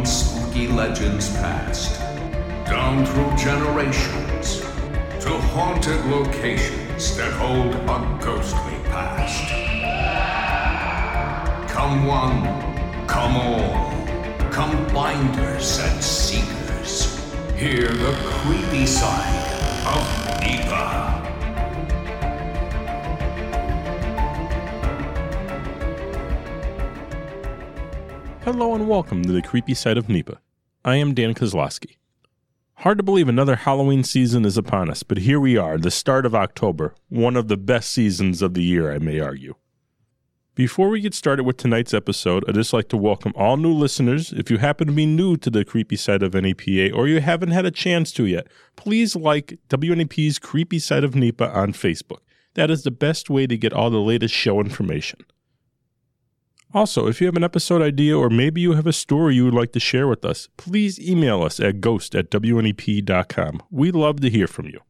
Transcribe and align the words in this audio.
Spooky 0.00 0.68
legends 0.68 1.28
past, 1.36 2.00
down 2.66 3.04
through 3.04 3.36
generations, 3.36 4.60
to 5.20 5.30
haunted 5.52 6.04
locations 6.06 7.14
that 7.16 7.30
hold 7.34 7.74
a 7.74 8.18
ghostly 8.20 8.78
past. 8.90 9.52
Come 11.70 12.06
one, 12.06 12.42
come 13.06 13.36
all, 13.36 14.50
come 14.50 14.74
finders 14.88 15.78
and 15.78 16.02
seekers. 16.02 17.14
Hear 17.54 17.86
the 17.88 18.14
creepy 18.40 18.86
side 18.86 19.46
of 19.86 20.40
NEPA. 20.40 21.21
Hello 28.44 28.74
and 28.74 28.88
welcome 28.88 29.22
to 29.22 29.30
the 29.30 29.40
creepy 29.40 29.72
side 29.72 29.96
of 29.96 30.08
NEPA. 30.08 30.40
I 30.84 30.96
am 30.96 31.14
Dan 31.14 31.32
Kozlowski. 31.32 31.98
Hard 32.78 32.98
to 32.98 33.04
believe 33.04 33.28
another 33.28 33.54
Halloween 33.54 34.02
season 34.02 34.44
is 34.44 34.58
upon 34.58 34.90
us, 34.90 35.04
but 35.04 35.18
here 35.18 35.38
we 35.38 35.56
are, 35.56 35.78
the 35.78 35.92
start 35.92 36.26
of 36.26 36.34
October, 36.34 36.96
one 37.08 37.36
of 37.36 37.46
the 37.46 37.56
best 37.56 37.92
seasons 37.92 38.42
of 38.42 38.54
the 38.54 38.64
year, 38.64 38.92
I 38.92 38.98
may 38.98 39.20
argue. 39.20 39.54
Before 40.56 40.88
we 40.88 41.00
get 41.00 41.14
started 41.14 41.44
with 41.44 41.56
tonight's 41.56 41.94
episode, 41.94 42.44
I'd 42.48 42.56
just 42.56 42.72
like 42.72 42.88
to 42.88 42.96
welcome 42.96 43.32
all 43.36 43.56
new 43.56 43.72
listeners. 43.72 44.32
If 44.32 44.50
you 44.50 44.58
happen 44.58 44.88
to 44.88 44.92
be 44.92 45.06
new 45.06 45.36
to 45.36 45.48
the 45.48 45.64
creepy 45.64 45.94
side 45.94 46.24
of 46.24 46.34
NEPA 46.34 46.92
or 46.92 47.06
you 47.06 47.20
haven't 47.20 47.52
had 47.52 47.64
a 47.64 47.70
chance 47.70 48.10
to 48.14 48.26
yet, 48.26 48.48
please 48.74 49.14
like 49.14 49.56
WNEP's 49.68 50.40
Creepy 50.40 50.80
Side 50.80 51.04
of 51.04 51.14
NEPA 51.14 51.48
on 51.56 51.74
Facebook. 51.74 52.22
That 52.54 52.72
is 52.72 52.82
the 52.82 52.90
best 52.90 53.30
way 53.30 53.46
to 53.46 53.56
get 53.56 53.72
all 53.72 53.88
the 53.88 54.00
latest 54.00 54.34
show 54.34 54.58
information. 54.58 55.20
Also, 56.74 57.06
if 57.06 57.20
you 57.20 57.26
have 57.26 57.36
an 57.36 57.44
episode 57.44 57.82
idea 57.82 58.16
or 58.16 58.30
maybe 58.30 58.60
you 58.60 58.72
have 58.72 58.86
a 58.86 58.94
story 58.94 59.34
you 59.34 59.44
would 59.44 59.52
like 59.52 59.72
to 59.72 59.80
share 59.80 60.08
with 60.08 60.24
us, 60.24 60.48
please 60.56 60.98
email 60.98 61.42
us 61.42 61.60
at 61.60 61.82
ghost 61.82 62.14
at 62.14 62.30
wnep.com. 62.30 63.62
We'd 63.70 63.94
love 63.94 64.20
to 64.20 64.30
hear 64.30 64.46
from 64.46 64.66
you. 64.66 64.80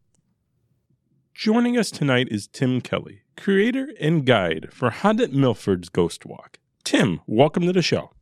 Joining 1.35 1.77
us 1.77 1.91
tonight 1.91 2.29
is 2.31 2.47
Tim 2.47 2.81
Kelly, 2.81 3.23
creator 3.37 3.89
and 4.01 4.25
guide 4.25 4.69
for 4.71 4.91
Haunted 4.91 5.35
Milford's 5.35 5.89
Ghost 5.89 6.25
Walk. 6.25 6.59
Tim, 6.85 7.21
welcome 7.27 7.65
to 7.65 7.73
the 7.73 7.83
show. 7.83 8.13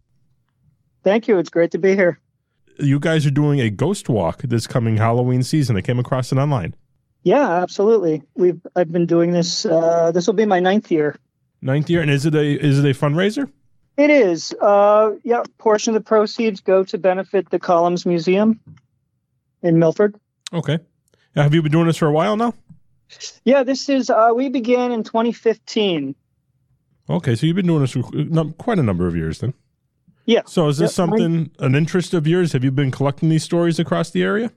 Thank 1.05 1.28
you. 1.28 1.39
It's 1.39 1.50
great 1.50 1.70
to 1.72 1.78
be 1.78 1.95
here. 1.95 2.19
You 2.78 2.98
guys 2.98 3.27
are 3.27 3.30
doing 3.30 3.61
a 3.61 3.69
ghost 3.69 4.08
walk 4.08 4.41
this 4.42 4.67
coming 4.67 4.97
Halloween 4.97 5.42
season. 5.42 5.77
I 5.77 5.83
came 5.83 5.98
across 5.98 6.33
it 6.33 6.39
online. 6.39 6.74
Yeah, 7.24 7.47
absolutely. 7.62 8.22
We've 8.34 8.61
I've 8.74 8.91
been 8.91 9.05
doing 9.05 9.33
this. 9.33 9.67
Uh, 9.67 10.12
this 10.12 10.27
will 10.27 10.34
be 10.34 10.47
my 10.47 10.61
ninth 10.61 10.91
year. 10.91 11.17
Ninth 11.62 11.91
year, 11.91 12.00
and 12.00 12.11
is 12.11 12.27
it 12.27 12.34
a 12.34 12.64
is 12.64 12.78
it 12.78 12.84
a 12.84 12.98
fundraiser? 12.98 13.50
It 13.97 14.11
is. 14.11 14.55
Uh, 14.61 15.12
yeah, 15.25 15.42
portion 15.58 15.94
of 15.94 16.02
the 16.02 16.06
proceeds 16.06 16.61
go 16.61 16.84
to 16.84 16.97
benefit 16.97 17.50
the 17.50 17.58
Columns 17.58 18.06
Museum 18.06 18.61
in 19.62 19.78
Milford. 19.78 20.19
Okay. 20.55 20.78
Now, 21.36 21.42
have 21.42 21.55
you 21.55 21.62
been 21.62 21.72
doing 21.72 21.86
this 21.86 21.98
for 21.98 22.06
a 22.06 22.12
while 22.12 22.36
now? 22.36 22.55
Yeah, 23.44 23.62
this 23.62 23.89
is. 23.89 24.08
Uh, 24.08 24.30
we 24.34 24.48
began 24.48 24.92
in 24.92 25.05
2015. 25.05 26.14
Okay, 27.11 27.34
so 27.34 27.47
you've 27.47 27.56
been 27.56 27.67
doing 27.67 27.80
this 27.80 27.92
for 27.92 28.02
quite 28.58 28.78
a 28.78 28.83
number 28.83 29.06
of 29.06 29.17
years 29.17 29.41
then. 29.41 29.52
Yeah. 30.27 30.42
So 30.47 30.69
is 30.69 30.78
this 30.78 30.92
Yep, 30.92 30.95
something 30.95 31.50
an 31.58 31.74
interest 31.74 32.14
of 32.14 32.27
yours? 32.27 32.52
Have 32.52 32.62
you 32.62 32.70
been 32.70 32.91
collecting 32.91 33.28
these 33.28 33.42
stories 33.42 33.78
across 33.78 34.11
the 34.11 34.22
area? 34.22 34.52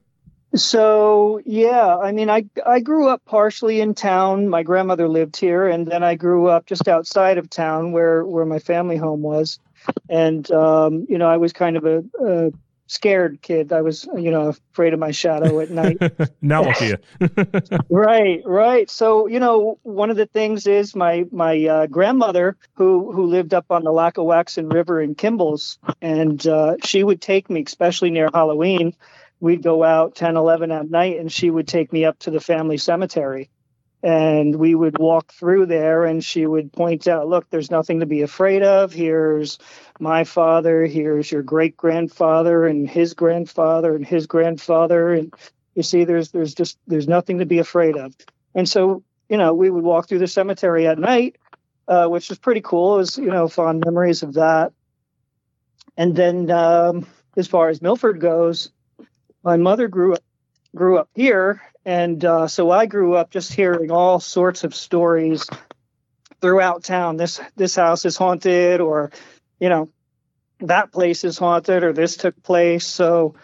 So 0.55 1.41
yeah, 1.45 1.97
I 1.97 2.11
mean, 2.11 2.29
I 2.29 2.45
I 2.65 2.79
grew 2.79 3.07
up 3.07 3.23
partially 3.25 3.81
in 3.81 3.95
town. 3.95 4.49
My 4.49 4.61
grandmother 4.61 5.07
lived 5.07 5.37
here, 5.37 5.67
and 5.67 5.87
then 5.87 6.03
I 6.03 6.15
grew 6.15 6.47
up 6.47 6.67
just 6.67 6.87
outside 6.87 7.37
of 7.37 7.49
town, 7.49 7.91
where 7.91 8.23
where 8.23 8.45
my 8.45 8.59
family 8.59 8.97
home 8.97 9.21
was. 9.21 9.59
And 10.09 10.49
um, 10.51 11.07
you 11.09 11.17
know, 11.17 11.27
I 11.27 11.37
was 11.37 11.53
kind 11.53 11.75
of 11.75 11.85
a, 11.85 12.03
a 12.21 12.51
scared 12.87 13.41
kid. 13.41 13.73
I 13.73 13.81
was, 13.81 14.07
you 14.15 14.29
know, 14.29 14.49
afraid 14.71 14.93
of 14.93 14.99
my 14.99 15.11
shadow 15.11 15.59
at 15.59 15.71
night. 15.71 15.97
now 16.41 16.63
look 16.63 16.81
at 16.81 16.99
you. 17.19 17.77
right, 17.89 18.41
right. 18.45 18.89
So 18.89 19.27
you 19.27 19.39
know, 19.39 19.79
one 19.81 20.11
of 20.11 20.17
the 20.17 20.27
things 20.27 20.67
is 20.67 20.95
my 20.95 21.25
my 21.31 21.65
uh, 21.65 21.87
grandmother 21.87 22.57
who 22.75 23.11
who 23.11 23.25
lived 23.25 23.53
up 23.53 23.65
on 23.71 23.83
the 23.83 23.91
Lackawaxen 23.91 24.71
River 24.71 25.01
in 25.01 25.15
Kimbles, 25.15 25.79
and 26.01 26.45
uh, 26.45 26.75
she 26.83 27.03
would 27.03 27.21
take 27.21 27.49
me, 27.49 27.63
especially 27.65 28.11
near 28.11 28.29
Halloween. 28.31 28.93
We'd 29.43 29.61
go 29.61 29.83
out 29.83 30.15
10, 30.15 30.37
11 30.37 30.71
at 30.71 30.89
night, 30.89 31.19
and 31.19 31.31
she 31.31 31.49
would 31.49 31.67
take 31.67 31.91
me 31.91 32.05
up 32.05 32.17
to 32.19 32.31
the 32.31 32.39
family 32.39 32.77
cemetery. 32.77 33.49
And 34.01 34.55
we 34.55 34.73
would 34.73 34.97
walk 34.97 35.33
through 35.33 35.65
there, 35.65 36.05
and 36.05 36.23
she 36.23 36.45
would 36.45 36.73
point 36.73 37.07
out, 37.07 37.27
"Look, 37.27 37.49
there's 37.49 37.71
nothing 37.71 37.99
to 38.01 38.05
be 38.05 38.21
afraid 38.21 38.63
of. 38.63 38.91
Here's 38.93 39.59
my 39.99 40.23
father. 40.23 40.85
Here's 40.85 41.31
your 41.31 41.43
great 41.43 41.77
grandfather, 41.77 42.65
and 42.65 42.89
his 42.89 43.13
grandfather, 43.13 43.95
and 43.95 44.05
his 44.05 44.27
grandfather, 44.27 45.13
and 45.13 45.33
you 45.75 45.83
see 45.83 46.03
there's 46.03 46.31
there's 46.31 46.53
just 46.53 46.77
there's 46.87 47.07
nothing 47.07 47.39
to 47.39 47.45
be 47.45 47.59
afraid 47.59 47.97
of 47.97 48.15
and 48.55 48.67
so 48.67 49.03
you 49.29 49.37
know 49.37 49.53
we 49.53 49.69
would 49.69 49.83
walk 49.83 50.07
through 50.07 50.19
the 50.19 50.27
cemetery 50.27 50.87
at 50.87 50.99
night 50.99 51.37
uh, 51.87 52.07
which 52.07 52.29
was 52.29 52.37
pretty 52.37 52.61
cool 52.61 52.95
it 52.95 52.97
was 52.97 53.17
you 53.17 53.27
know 53.27 53.47
fond 53.47 53.83
memories 53.85 54.23
of 54.23 54.33
that 54.33 54.71
and 55.97 56.15
then 56.15 56.49
um, 56.51 57.05
as 57.35 57.47
far 57.47 57.69
as 57.69 57.81
milford 57.81 58.19
goes 58.19 58.71
my 59.43 59.57
mother 59.57 59.87
grew 59.87 60.13
up 60.13 60.23
grew 60.75 60.97
up 60.97 61.09
here 61.13 61.61
and 61.85 62.23
uh, 62.25 62.47
so 62.47 62.71
i 62.71 62.85
grew 62.85 63.15
up 63.15 63.29
just 63.29 63.53
hearing 63.53 63.91
all 63.91 64.19
sorts 64.19 64.63
of 64.63 64.73
stories 64.73 65.47
throughout 66.41 66.83
town 66.83 67.17
this 67.17 67.39
this 67.55 67.75
house 67.75 68.05
is 68.05 68.17
haunted 68.17 68.81
or 68.81 69.11
you 69.59 69.69
know 69.69 69.89
that 70.59 70.91
place 70.91 71.23
is 71.23 71.37
haunted 71.37 71.83
or 71.83 71.93
this 71.93 72.17
took 72.17 72.41
place 72.43 72.85
so 72.85 73.35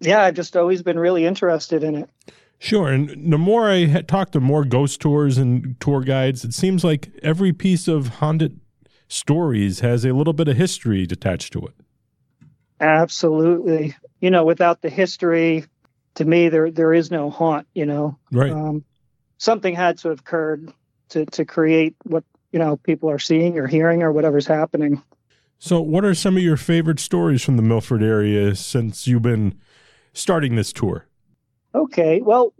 yeah, 0.00 0.22
I've 0.22 0.34
just 0.34 0.56
always 0.56 0.82
been 0.82 0.98
really 0.98 1.26
interested 1.26 1.82
in 1.82 1.96
it. 1.96 2.10
Sure. 2.58 2.88
And 2.88 3.32
the 3.32 3.38
more 3.38 3.70
I 3.70 4.02
talked 4.02 4.32
to 4.32 4.40
more 4.40 4.64
ghost 4.64 5.00
tours 5.00 5.38
and 5.38 5.78
tour 5.80 6.00
guides, 6.00 6.44
it 6.44 6.54
seems 6.54 6.82
like 6.82 7.10
every 7.22 7.52
piece 7.52 7.86
of 7.86 8.08
haunted 8.16 8.60
stories 9.08 9.80
has 9.80 10.04
a 10.04 10.12
little 10.12 10.32
bit 10.32 10.48
of 10.48 10.56
history 10.56 11.04
attached 11.04 11.52
to 11.52 11.66
it. 11.66 11.74
Absolutely. 12.80 13.96
You 14.20 14.30
know, 14.30 14.44
without 14.44 14.82
the 14.82 14.90
history, 14.90 15.64
to 16.16 16.24
me, 16.24 16.48
there 16.48 16.70
there 16.70 16.92
is 16.92 17.10
no 17.10 17.30
haunt. 17.30 17.66
You 17.74 17.86
know, 17.86 18.18
Right. 18.32 18.52
um, 18.52 18.84
something 19.38 19.74
had 19.74 19.98
to 19.98 20.08
have 20.08 20.20
occurred 20.20 20.72
to 21.10 21.26
to 21.26 21.44
create 21.44 21.94
what 22.04 22.24
you 22.52 22.58
know 22.58 22.76
people 22.76 23.10
are 23.10 23.18
seeing 23.18 23.58
or 23.58 23.66
hearing 23.66 24.02
or 24.02 24.12
whatever's 24.12 24.46
happening. 24.46 25.02
So, 25.58 25.80
what 25.80 26.04
are 26.04 26.14
some 26.14 26.36
of 26.36 26.42
your 26.42 26.56
favorite 26.56 27.00
stories 27.00 27.42
from 27.42 27.56
the 27.56 27.62
Milford 27.62 28.02
area 28.02 28.54
since 28.54 29.06
you've 29.06 29.22
been 29.22 29.58
starting 30.12 30.54
this 30.54 30.72
tour? 30.72 31.06
Okay, 31.74 32.20
well, 32.20 32.54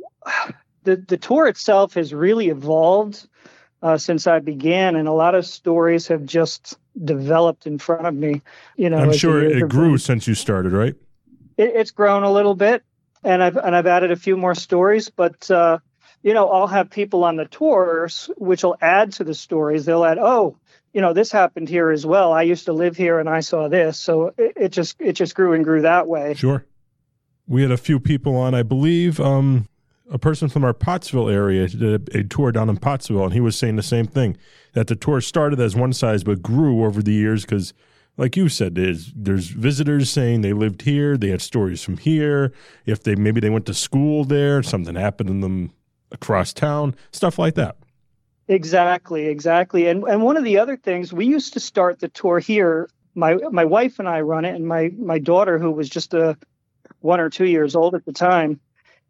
the 0.85 0.97
the 0.97 1.17
tour 1.17 1.47
itself 1.47 1.95
has 1.95 2.13
really 2.13 2.49
evolved 2.49 3.29
uh, 3.83 3.99
since 3.99 4.27
I 4.27 4.41
began, 4.41 4.97
and 4.97 5.07
a 5.07 5.13
lot 5.13 5.35
of 5.35 5.47
stories 5.47 6.09
have 6.09 6.25
just 6.25 6.79
developed 7.05 7.67
in 7.67 7.79
front 7.79 8.07
of 8.07 8.15
me. 8.15 8.43
You 8.77 8.91
know, 8.91 8.99
I'm 8.99 9.13
sure 9.13 9.41
it 9.43 9.69
grew 9.69 9.99
since 9.99 10.27
you 10.27 10.35
started, 10.35 10.73
right? 10.73 10.95
It, 11.59 11.73
it's 11.75 11.91
grown 11.91 12.23
a 12.23 12.33
little 12.33 12.55
bit 12.55 12.83
and 13.23 13.43
i've 13.43 13.57
and 13.57 13.77
i've 13.77 13.87
added 13.87 14.11
a 14.11 14.17
few 14.17 14.37
more 14.37 14.55
stories 14.55 15.11
but 15.11 15.51
uh 15.51 15.79
you 16.23 16.33
know 16.33 16.49
i'll 16.49 16.67
have 16.67 16.89
people 16.89 17.25
on 17.25 17.37
the 17.37 17.45
tours 17.45 18.31
which 18.39 18.63
will 18.63 18.77
add 18.81 19.13
to 19.13 19.25
the 19.25 19.35
stories. 19.35 19.85
They'll 19.85 20.05
add 20.05 20.19
oh 20.19 20.57
you 20.93 21.01
know 21.01 21.13
this 21.13 21.31
happened 21.31 21.69
here 21.69 21.91
as 21.91 22.05
well. 22.07 22.33
I 22.33 22.43
used 22.43 22.67
to 22.67 22.73
live 22.73 22.97
here 22.97 23.19
and 23.19 23.29
i 23.29 23.41
saw 23.41 23.69
this. 23.69 23.99
So 23.99 24.33
it, 24.39 24.53
it 24.57 24.69
just 24.71 24.97
it 25.01 25.13
just 25.13 25.35
grew 25.35 25.53
and 25.53 25.65
grew 25.65 25.83
that 25.83 26.09
way. 26.09 26.35
Sure. 26.35 26.65
We 27.47 27.63
had 27.63 27.71
a 27.71 27.79
few 27.79 27.99
people 27.99 28.37
on, 28.37 28.55
I 28.55 28.63
believe, 28.63 29.19
um, 29.21 29.69
a 30.11 30.19
person 30.19 30.49
from 30.49 30.65
our 30.65 30.75
Pottsville 30.75 31.31
area 31.31 31.67
did 31.67 32.15
a, 32.15 32.19
a 32.19 32.25
tour 32.25 32.53
down 32.53 32.69
in 32.69 32.77
Pottsville, 32.77 33.25
and 33.25 33.33
he 33.33 33.41
was 33.41 33.57
saying 33.57 33.77
the 33.77 33.83
same 33.83 34.07
thing 34.07 34.37
that 34.75 34.87
the 34.87 34.97
tour 34.97 35.21
started 35.21 35.59
as 35.59 35.75
one 35.75 35.93
size 35.95 36.25
but 36.25 36.43
grew 36.43 36.85
over 36.85 37.03
the 37.03 37.13
years 37.13 37.45
because, 37.45 37.73
like 38.19 38.37
you 38.37 38.49
said, 38.49 38.75
there's 38.75 39.13
there's 39.15 39.49
visitors 39.49 40.11
saying 40.11 40.41
they 40.43 40.53
lived 40.53 40.83
here, 40.83 41.17
they 41.17 41.29
had 41.29 41.41
stories 41.41 41.83
from 41.83 41.97
here. 41.97 42.53
If 42.85 43.05
they 43.05 43.15
maybe 43.15 43.41
they 43.41 43.49
went 43.49 43.65
to 43.67 43.75
school 43.75 44.25
there, 44.25 44.63
something 44.63 44.97
happened 44.97 45.29
to 45.29 45.41
them 45.41 45.73
across 46.11 46.53
town, 46.53 46.97
stuff 47.13 47.39
like 47.39 47.55
that. 47.55 47.77
Exactly, 48.49 49.27
exactly. 49.29 49.87
And 49.87 50.03
and 50.05 50.23
one 50.23 50.37
of 50.37 50.45
the 50.45 50.59
other 50.59 50.77
things 50.77 51.13
we 51.13 51.27
used 51.27 51.53
to 51.55 51.61
start 51.61 52.01
the 52.01 52.09
tour 52.09 52.41
here. 52.41 52.91
My 53.15 53.35
my 53.51 53.65
wife 53.65 53.99
and 54.01 54.09
I 54.09 54.21
run 54.21 54.45
it, 54.45 54.55
and 54.55 54.67
my 54.67 54.91
my 54.99 55.19
daughter, 55.19 55.59
who 55.59 55.71
was 55.71 55.89
just 55.89 56.13
a 56.13 56.37
one 57.01 57.21
or 57.21 57.31
two 57.31 57.47
years 57.47 57.77
old 57.77 57.95
at 57.95 58.05
the 58.05 58.13
time, 58.13 58.61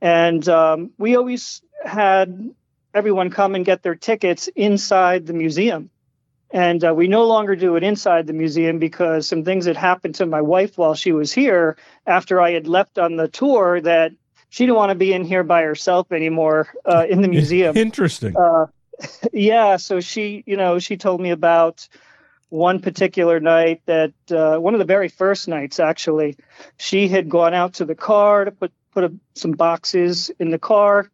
and 0.00 0.46
um, 0.48 0.90
we 0.98 1.16
always 1.16 1.62
had 1.82 2.50
everyone 2.92 3.30
come 3.30 3.54
and 3.54 3.64
get 3.64 3.82
their 3.82 3.94
tickets 3.94 4.48
inside 4.54 5.26
the 5.26 5.32
museum. 5.32 5.90
And 6.50 6.82
uh, 6.82 6.94
we 6.94 7.08
no 7.08 7.26
longer 7.26 7.56
do 7.56 7.76
it 7.76 7.82
inside 7.82 8.26
the 8.26 8.32
museum 8.32 8.78
because 8.78 9.28
some 9.28 9.44
things 9.44 9.66
had 9.66 9.76
happened 9.76 10.14
to 10.16 10.26
my 10.26 10.40
wife 10.40 10.78
while 10.78 10.94
she 10.94 11.12
was 11.12 11.32
here 11.32 11.76
after 12.06 12.40
I 12.40 12.52
had 12.52 12.66
left 12.66 12.98
on 12.98 13.16
the 13.16 13.28
tour 13.28 13.80
that 13.82 14.12
she 14.48 14.64
didn't 14.64 14.76
want 14.76 14.90
to 14.90 14.94
be 14.94 15.12
in 15.12 15.24
here 15.24 15.44
by 15.44 15.62
herself 15.62 16.10
anymore 16.10 16.68
uh, 16.86 17.04
in 17.08 17.20
the 17.20 17.28
museum 17.38 17.76
Interesting. 17.76 18.34
uh, 18.34 18.66
yeah 19.32 19.76
so 19.76 20.00
she 20.00 20.42
you 20.46 20.56
know 20.56 20.78
she 20.78 20.96
told 20.96 21.20
me 21.20 21.30
about 21.30 21.86
one 22.50 22.80
particular 22.80 23.40
night 23.40 23.82
that 23.86 24.12
uh, 24.30 24.58
one 24.58 24.74
of 24.74 24.78
the 24.78 24.86
very 24.86 25.08
first 25.08 25.48
nights 25.48 25.80
actually, 25.80 26.36
she 26.78 27.08
had 27.08 27.28
gone 27.28 27.54
out 27.54 27.74
to 27.74 27.84
the 27.84 27.94
car 27.94 28.44
to 28.44 28.50
put 28.50 28.72
put 28.92 29.04
a, 29.04 29.12
some 29.34 29.52
boxes 29.52 30.30
in 30.38 30.50
the 30.50 30.58
car, 30.58 31.10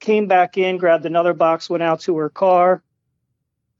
came 0.00 0.26
back 0.26 0.58
in, 0.58 0.76
grabbed 0.76 1.06
another 1.06 1.32
box, 1.32 1.70
went 1.70 1.82
out 1.82 2.00
to 2.00 2.16
her 2.18 2.28
car, 2.28 2.82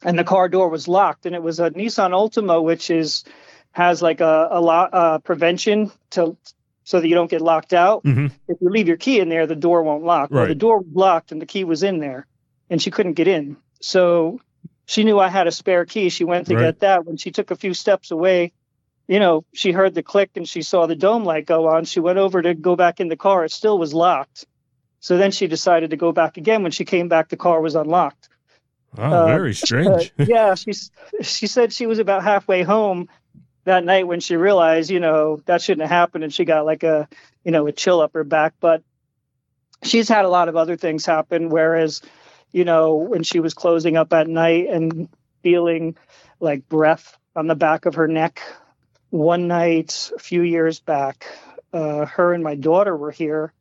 and 0.03 0.19
the 0.19 0.25
car 0.25 0.49
door 0.49 0.69
was 0.69 0.89
locked. 0.89 1.27
And 1.27 1.35
it 1.35 1.43
was 1.43 1.61
a 1.61 1.71
Nissan 1.71 2.11
Altima, 2.11 2.63
which 2.63 2.91
is 2.91 3.25
has 3.73 4.01
like 4.03 4.21
a 4.21 4.49
a 4.51 4.61
lot 4.61 4.95
uh, 4.95 5.19
prevention 5.19 5.91
to 6.11 6.37
so 6.85 7.01
that 7.01 7.09
you 7.09 7.15
don't 7.15 7.31
get 7.31 7.41
locked 7.43 7.73
out. 7.75 8.05
Mm-hmm. 8.05 8.27
If 8.49 8.59
you 8.61 8.71
leave 8.71 8.87
your 8.89 8.97
key 8.97 9.19
in 9.21 9.29
there, 9.29 9.47
the 9.47 9.57
door 9.57 9.83
won't 9.83 10.05
lock. 10.05 10.31
Well, 10.31 10.43
Right. 10.43 10.49
the 10.49 10.55
door 10.55 10.79
was 10.79 10.87
locked 10.95 11.33
and 11.33 11.43
the 11.43 11.47
key 11.47 11.65
was 11.65 11.83
in 11.83 11.99
there, 11.99 12.27
and 12.71 12.81
she 12.81 12.91
couldn't 12.93 13.15
get 13.15 13.27
in. 13.29 13.57
So 13.81 14.41
she 14.87 15.03
knew 15.03 15.19
I 15.19 15.29
had 15.29 15.47
a 15.49 15.53
spare 15.53 15.85
key. 15.85 16.11
She 16.11 16.23
went 16.25 16.47
to 16.47 16.55
Right. 16.55 16.63
get 16.63 16.81
that. 16.81 17.05
When 17.05 17.17
she 17.17 17.33
took 17.33 17.51
a 17.51 17.57
few 17.57 17.75
steps 17.75 18.13
away, 18.13 18.53
you 19.09 19.19
know, 19.19 19.45
she 19.53 19.73
heard 19.73 19.95
the 19.95 20.03
click 20.03 20.31
and 20.37 20.49
she 20.49 20.63
saw 20.63 20.87
the 20.87 20.95
dome 20.97 21.25
light 21.25 21.45
go 21.47 21.69
on. 21.69 21.85
She 21.85 22.01
went 22.01 22.19
over 22.19 22.41
to 22.41 22.55
go 22.55 22.77
back 22.77 23.01
in 23.01 23.09
the 23.09 23.17
car. 23.17 23.45
It 23.45 23.51
still 23.53 23.79
was 23.79 23.93
locked. 23.93 24.47
So 25.01 25.17
then 25.19 25.33
she 25.33 25.49
decided 25.49 25.91
to 25.91 25.97
go 25.97 26.13
back 26.13 26.37
again. 26.37 26.63
When 26.63 26.73
she 26.73 26.85
came 26.85 27.09
back, 27.09 27.29
the 27.29 27.37
car 27.37 27.61
was 27.61 27.75
unlocked. 27.75 28.29
Oh, 28.97 29.03
Uh, 29.03 29.27
very 29.27 29.55
strange. 29.55 30.13
Yeah, 30.19 30.55
she's 30.55 30.91
she 31.23 31.47
said 31.47 31.73
she 31.73 31.87
was 31.87 31.99
about 31.99 32.23
halfway 32.23 32.63
home 32.63 33.09
that 33.65 33.85
night 33.85 34.07
when 34.07 34.21
she 34.21 34.37
realized, 34.37 34.91
you 34.91 35.01
know, 35.01 35.41
that 35.47 35.61
shouldn't 35.63 35.83
have 35.89 35.91
happened, 35.97 36.25
and 36.25 36.33
she 36.33 36.45
got 36.45 36.65
like 36.65 36.83
a, 36.83 37.09
you 37.45 37.51
know, 37.53 37.67
a 37.67 37.73
chill 37.73 38.01
up 38.01 38.15
her 38.15 38.25
back. 38.25 38.55
But 38.61 38.83
she's 39.83 40.09
had 40.09 40.25
a 40.25 40.29
lot 40.29 40.49
of 40.49 40.57
other 40.57 40.77
things 40.77 41.05
happen. 41.05 41.49
Whereas, 41.49 42.03
you 42.53 42.65
know, 42.65 42.95
when 42.95 43.23
she 43.23 43.41
was 43.41 43.55
closing 43.55 43.97
up 43.97 44.13
at 44.13 44.29
night 44.29 44.69
and 44.69 45.09
feeling 45.43 45.97
like 46.41 46.69
breath 46.69 47.17
on 47.35 47.47
the 47.47 47.55
back 47.55 47.87
of 47.87 47.95
her 47.95 48.09
neck, 48.09 48.41
one 49.11 49.49
night 49.49 50.11
a 50.15 50.19
few 50.19 50.43
years 50.43 50.81
back, 50.81 51.27
uh, 51.73 52.07
her 52.07 52.33
and 52.33 52.43
my 52.45 52.55
daughter 52.55 52.97
were 52.97 53.11
here. 53.11 53.53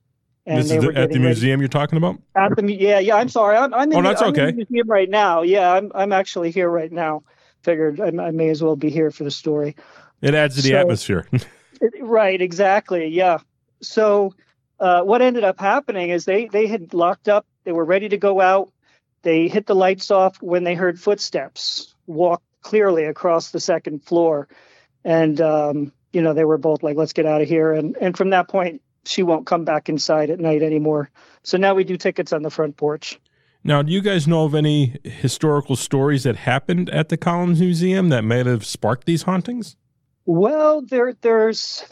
And 0.48 0.60
this 0.60 0.72
is 0.72 0.72
the, 0.72 0.76
at 0.78 0.82
the 0.82 0.92
getting 0.94 1.12
ready- 1.14 1.20
museum 1.24 1.60
you're 1.60 1.68
talking 1.68 1.98
about? 1.98 2.18
at 2.36 2.56
the 2.56 2.72
yeah 2.72 3.00
yeah 3.00 3.16
I'm 3.16 3.30
sorry. 3.30 3.58
I'm 3.58 3.74
I'm 3.74 3.92
in, 3.92 3.98
Oh, 3.98 4.02
that's 4.02 4.22
okay. 4.22 4.48
the 4.52 4.54
museum 4.54 4.88
right 4.90 5.10
now. 5.10 5.42
Yeah 5.42 5.72
I'm 5.74 5.92
I'm 5.96 6.12
actually 6.14 6.52
here 6.52 6.70
right 6.70 6.92
now. 6.92 7.24
Figured 7.64 8.00
I, 8.00 8.08
I 8.08 8.32
may 8.32 8.50
as 8.50 8.62
well 8.62 8.76
be 8.76 8.90
here 8.90 9.10
for 9.12 9.24
the 9.24 9.32
story. 9.32 9.76
It 10.22 10.36
adds 10.36 10.56
to 10.56 10.62
the 10.62 10.70
So- 10.70 10.78
atmosphere. 10.78 11.28
It- 11.82 11.94
right 12.02 12.42
exactly 12.42 13.08
yeah. 13.08 13.40
So 13.82 14.34
uh, 14.80 15.02
what 15.02 15.22
ended 15.22 15.44
up 15.44 15.60
happening 15.60 16.10
is 16.10 16.24
they 16.26 16.46
they 16.48 16.68
had 16.68 16.94
locked 16.94 17.28
up 17.28 17.46
they 17.66 17.72
were 17.74 17.84
ready 17.86 18.08
to 18.10 18.18
go 18.18 18.40
out. 18.40 18.72
They 19.24 19.48
hit 19.48 19.66
the 19.66 19.76
lights 19.76 20.12
off 20.12 20.42
when 20.42 20.64
they 20.64 20.76
heard 20.76 21.00
footsteps 21.00 21.94
walk 22.08 22.42
clearly 22.62 23.04
across 23.06 23.50
the 23.52 23.60
second 23.60 24.04
floor. 24.06 24.48
And 25.04 25.42
um, 25.42 25.92
you 26.14 26.22
know 26.22 26.34
they 26.34 26.46
were 26.46 26.58
both 26.58 26.82
like 26.84 26.96
let's 26.96 27.14
get 27.14 27.26
out 27.26 27.42
of 27.42 27.48
here. 27.50 27.74
And 27.74 27.98
and 28.00 28.16
from 28.16 28.30
that 28.30 28.48
point 28.48 28.82
she 29.08 29.24
won't 29.24 29.46
come 29.46 29.66
back 29.66 29.90
inside 29.90 30.30
at 30.30 30.40
night 30.40 30.62
anymore 30.62 31.10
so 31.44 31.58
now 31.58 31.74
we 31.74 31.84
do 31.84 31.98
tickets 31.98 32.34
on 32.34 32.42
the 32.42 32.50
front 32.50 32.78
porch 32.78 33.20
now, 33.68 33.82
do 33.82 33.92
you 33.92 34.02
guys 34.02 34.28
know 34.28 34.46
of 34.46 34.54
any 34.54 35.00
historical 35.04 35.76
stories 35.76 36.22
that 36.22 36.36
happened 36.36 36.88
at 36.92 37.10
the 37.10 37.18
Columns 37.18 37.60
Museum 37.60 38.10
that 38.10 38.24
might 38.24 38.46
have 38.46 38.64
sparked 38.64 39.08
these 39.08 39.24
hauntings? 39.24 39.76
Well, 40.28 40.84
there 40.84 41.14
there's 41.22 41.84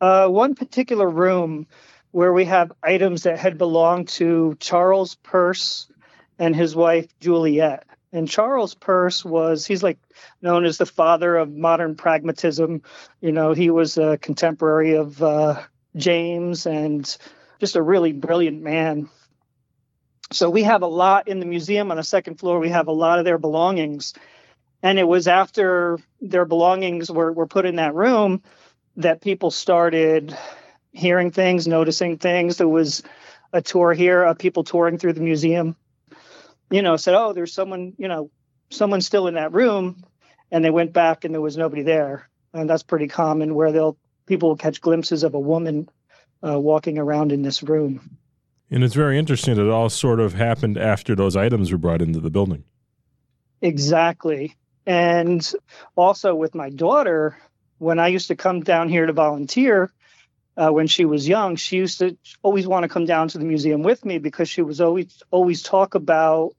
uh, 0.00 0.28
one 0.28 0.54
particular 0.54 1.06
room 1.06 1.66
where 2.12 2.32
we 2.32 2.46
have 2.46 2.72
items 2.82 3.24
that 3.24 3.38
had 3.38 3.58
belonged 3.58 4.08
to 4.08 4.56
Charles 4.58 5.16
Peirce 5.16 5.90
and 6.38 6.56
his 6.56 6.74
wife 6.74 7.06
Juliet. 7.20 7.84
And 8.10 8.26
Charles 8.26 8.74
Peirce 8.74 9.22
was 9.22 9.66
he's 9.66 9.82
like 9.82 9.98
known 10.40 10.64
as 10.64 10.78
the 10.78 10.86
father 10.86 11.36
of 11.36 11.52
modern 11.52 11.94
pragmatism. 11.94 12.80
You 13.20 13.32
know, 13.32 13.52
he 13.52 13.68
was 13.68 13.98
a 13.98 14.16
contemporary 14.16 14.94
of 14.94 15.22
uh, 15.22 15.60
James 15.96 16.66
and 16.66 17.16
just 17.60 17.76
a 17.76 17.82
really 17.82 18.12
brilliant 18.12 18.62
man. 18.62 19.08
So 20.30 20.50
we 20.50 20.64
have 20.64 20.82
a 20.82 20.86
lot 20.86 21.28
in 21.28 21.40
the 21.40 21.46
museum 21.46 21.90
on 21.90 21.96
the 21.96 22.02
second 22.02 22.36
floor. 22.36 22.58
We 22.58 22.68
have 22.68 22.88
a 22.88 22.92
lot 22.92 23.18
of 23.18 23.24
their 23.24 23.38
belongings. 23.38 24.14
And 24.82 24.98
it 24.98 25.08
was 25.08 25.26
after 25.26 25.98
their 26.20 26.44
belongings 26.44 27.10
were, 27.10 27.32
were 27.32 27.46
put 27.46 27.66
in 27.66 27.76
that 27.76 27.94
room 27.94 28.42
that 28.96 29.20
people 29.20 29.50
started 29.50 30.36
hearing 30.92 31.30
things, 31.30 31.66
noticing 31.66 32.18
things. 32.18 32.56
There 32.56 32.68
was 32.68 33.02
a 33.52 33.62
tour 33.62 33.92
here 33.92 34.22
of 34.22 34.38
people 34.38 34.64
touring 34.64 34.98
through 34.98 35.14
the 35.14 35.20
museum, 35.20 35.76
you 36.70 36.82
know, 36.82 36.96
said, 36.96 37.14
Oh, 37.14 37.32
there's 37.32 37.54
someone, 37.54 37.94
you 37.96 38.08
know, 38.08 38.30
someone 38.70 39.00
still 39.00 39.26
in 39.26 39.34
that 39.34 39.52
room. 39.52 40.04
And 40.50 40.64
they 40.64 40.70
went 40.70 40.92
back 40.92 41.24
and 41.24 41.34
there 41.34 41.40
was 41.40 41.56
nobody 41.56 41.82
there. 41.82 42.28
And 42.52 42.68
that's 42.68 42.82
pretty 42.82 43.08
common 43.08 43.54
where 43.54 43.72
they'll 43.72 43.98
people 44.28 44.50
will 44.50 44.56
catch 44.56 44.80
glimpses 44.80 45.24
of 45.24 45.34
a 45.34 45.40
woman 45.40 45.88
uh, 46.46 46.58
walking 46.58 46.98
around 46.98 47.32
in 47.32 47.42
this 47.42 47.62
room. 47.62 48.18
And 48.70 48.84
it's 48.84 48.94
very 48.94 49.18
interesting 49.18 49.54
that 49.56 49.66
it 49.66 49.70
all 49.70 49.88
sort 49.88 50.20
of 50.20 50.34
happened 50.34 50.76
after 50.76 51.14
those 51.14 51.36
items 51.36 51.72
were 51.72 51.78
brought 51.78 52.02
into 52.02 52.20
the 52.20 52.30
building. 52.30 52.64
Exactly. 53.62 54.54
And 54.86 55.50
also 55.96 56.34
with 56.34 56.54
my 56.54 56.70
daughter, 56.70 57.38
when 57.78 57.98
I 57.98 58.08
used 58.08 58.28
to 58.28 58.36
come 58.36 58.60
down 58.60 58.88
here 58.88 59.06
to 59.06 59.12
volunteer 59.12 59.90
uh, 60.56 60.70
when 60.70 60.86
she 60.86 61.04
was 61.04 61.26
young, 61.26 61.56
she 61.56 61.76
used 61.76 61.98
to 62.00 62.16
always 62.42 62.66
want 62.66 62.84
to 62.84 62.88
come 62.88 63.06
down 63.06 63.28
to 63.28 63.38
the 63.38 63.44
museum 63.44 63.82
with 63.82 64.04
me 64.04 64.18
because 64.18 64.48
she 64.48 64.62
was 64.62 64.80
always 64.80 65.22
always 65.30 65.62
talk 65.62 65.94
about 65.94 66.54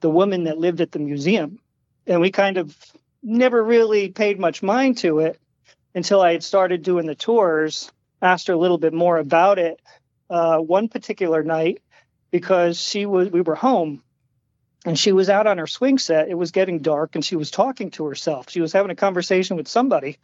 the 0.00 0.10
woman 0.10 0.44
that 0.44 0.58
lived 0.58 0.80
at 0.80 0.92
the 0.92 0.98
museum. 0.98 1.58
And 2.06 2.20
we 2.20 2.30
kind 2.30 2.56
of 2.56 2.76
never 3.22 3.62
really 3.62 4.08
paid 4.08 4.38
much 4.38 4.62
mind 4.62 4.98
to 4.98 5.20
it 5.20 5.38
until 5.96 6.20
I 6.20 6.32
had 6.32 6.44
started 6.44 6.82
doing 6.82 7.06
the 7.06 7.14
tours, 7.14 7.90
asked 8.20 8.48
her 8.48 8.54
a 8.54 8.58
little 8.58 8.78
bit 8.78 8.92
more 8.92 9.16
about 9.16 9.58
it 9.58 9.80
uh, 10.28 10.58
one 10.58 10.88
particular 10.88 11.42
night 11.42 11.82
because 12.30 12.78
she 12.78 13.06
was 13.06 13.30
we 13.30 13.40
were 13.40 13.54
home 13.54 14.02
and 14.84 14.98
she 14.98 15.12
was 15.12 15.30
out 15.30 15.46
on 15.46 15.56
her 15.58 15.66
swing 15.66 15.98
set. 15.98 16.28
It 16.28 16.36
was 16.36 16.50
getting 16.50 16.80
dark 16.80 17.14
and 17.14 17.24
she 17.24 17.34
was 17.34 17.50
talking 17.50 17.90
to 17.92 18.04
herself. 18.06 18.50
She 18.50 18.60
was 18.60 18.72
having 18.72 18.90
a 18.90 18.96
conversation 18.96 19.56
with 19.56 19.68
somebody. 19.68 20.18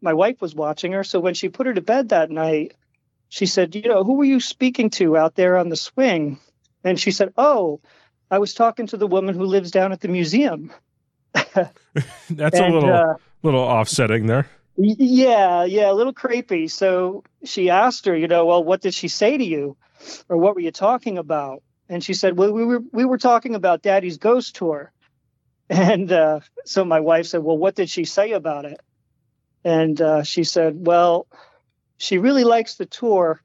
My 0.00 0.14
wife 0.14 0.40
was 0.40 0.54
watching 0.54 0.92
her. 0.92 1.04
So 1.04 1.20
when 1.20 1.34
she 1.34 1.50
put 1.50 1.66
her 1.66 1.74
to 1.74 1.82
bed 1.82 2.08
that 2.08 2.30
night, 2.30 2.74
she 3.28 3.44
said, 3.44 3.74
You 3.74 3.82
know, 3.82 4.02
who 4.02 4.14
were 4.14 4.24
you 4.24 4.40
speaking 4.40 4.88
to 4.90 5.16
out 5.16 5.34
there 5.34 5.58
on 5.58 5.68
the 5.68 5.76
swing? 5.76 6.38
And 6.84 6.98
she 6.98 7.10
said, 7.10 7.34
Oh, 7.36 7.80
I 8.30 8.38
was 8.38 8.54
talking 8.54 8.86
to 8.88 8.96
the 8.96 9.06
woman 9.06 9.34
who 9.34 9.44
lives 9.44 9.70
down 9.70 9.92
at 9.92 10.00
the 10.00 10.08
museum. 10.08 10.72
That's 12.30 12.58
a 12.58 12.68
little 12.68 12.92
uh, 12.92 13.14
little 13.42 13.60
offsetting 13.60 14.26
there. 14.26 14.48
Yeah, 14.76 15.64
yeah, 15.64 15.90
a 15.90 15.94
little 15.94 16.12
creepy. 16.12 16.68
So 16.68 17.24
she 17.44 17.70
asked 17.70 18.06
her, 18.06 18.16
you 18.16 18.28
know, 18.28 18.46
well, 18.46 18.62
what 18.64 18.82
did 18.82 18.94
she 18.94 19.08
say 19.08 19.36
to 19.38 19.44
you, 19.44 19.76
or 20.28 20.36
what 20.36 20.54
were 20.54 20.60
you 20.60 20.72
talking 20.72 21.18
about? 21.18 21.62
And 21.88 22.02
she 22.04 22.14
said, 22.14 22.36
well, 22.36 22.52
we 22.52 22.64
were 22.64 22.82
we 22.92 23.04
were 23.04 23.18
talking 23.18 23.54
about 23.54 23.82
Daddy's 23.82 24.18
ghost 24.18 24.56
tour. 24.56 24.92
And 25.70 26.12
uh, 26.12 26.40
so 26.66 26.84
my 26.84 27.00
wife 27.00 27.26
said, 27.26 27.42
well, 27.42 27.58
what 27.58 27.74
did 27.74 27.90
she 27.90 28.04
say 28.04 28.32
about 28.32 28.66
it? 28.66 28.80
And 29.64 30.00
uh, 30.00 30.22
she 30.24 30.44
said, 30.44 30.86
well, 30.86 31.26
she 31.98 32.18
really 32.18 32.44
likes 32.44 32.76
the 32.76 32.86
tour, 32.86 33.42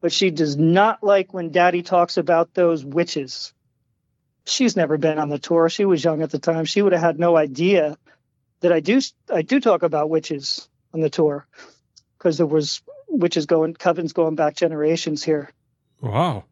but 0.00 0.12
she 0.12 0.30
does 0.30 0.56
not 0.56 1.02
like 1.02 1.34
when 1.34 1.50
Daddy 1.52 1.82
talks 1.82 2.16
about 2.18 2.54
those 2.54 2.84
witches. 2.84 3.54
She's 4.46 4.76
never 4.76 4.98
been 4.98 5.18
on 5.18 5.28
the 5.30 5.38
tour. 5.38 5.68
She 5.68 5.84
was 5.84 6.04
young 6.04 6.22
at 6.22 6.30
the 6.30 6.38
time. 6.40 6.64
She 6.66 6.82
would 6.82 6.92
have 6.92 7.02
had 7.02 7.18
no 7.18 7.36
idea 7.36 7.96
that 8.62 8.72
I 8.72 8.80
do 8.80 9.00
I 9.32 9.42
do 9.42 9.60
talk 9.60 9.82
about 9.84 10.10
witches 10.10 10.68
on 10.94 11.00
the 11.00 11.10
tour 11.10 11.46
because 12.18 12.36
there 12.38 12.46
was 12.46 12.82
witches 13.08 13.46
going 13.46 13.74
covens 13.74 14.12
going 14.14 14.34
back 14.34 14.56
generations 14.56 15.22
here. 15.22 15.50
Wow. 16.00 16.44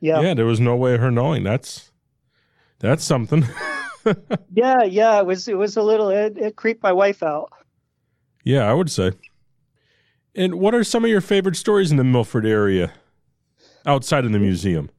Yeah. 0.00 0.20
Yeah, 0.20 0.34
there 0.34 0.46
was 0.46 0.60
no 0.60 0.76
way 0.76 0.94
of 0.94 1.00
her 1.00 1.10
knowing. 1.10 1.42
That's 1.42 1.90
that's 2.78 3.04
something. 3.04 3.44
yeah, 4.52 4.82
yeah, 4.84 5.18
It 5.20 5.26
was 5.26 5.48
it 5.48 5.56
was 5.56 5.76
a 5.76 5.82
little 5.82 6.10
it, 6.10 6.36
it 6.36 6.56
creeped 6.56 6.82
my 6.82 6.92
wife 6.92 7.22
out. 7.22 7.50
yeah, 8.44 8.68
I 8.70 8.72
would 8.74 8.90
say. 8.90 9.12
And 10.34 10.56
what 10.56 10.74
are 10.74 10.84
some 10.84 11.02
of 11.04 11.10
your 11.10 11.22
favorite 11.22 11.56
stories 11.56 11.90
in 11.90 11.96
the 11.96 12.04
Milford 12.04 12.44
area 12.44 12.92
outside 13.86 14.26
of 14.26 14.32
the 14.32 14.38
museum? 14.38 14.90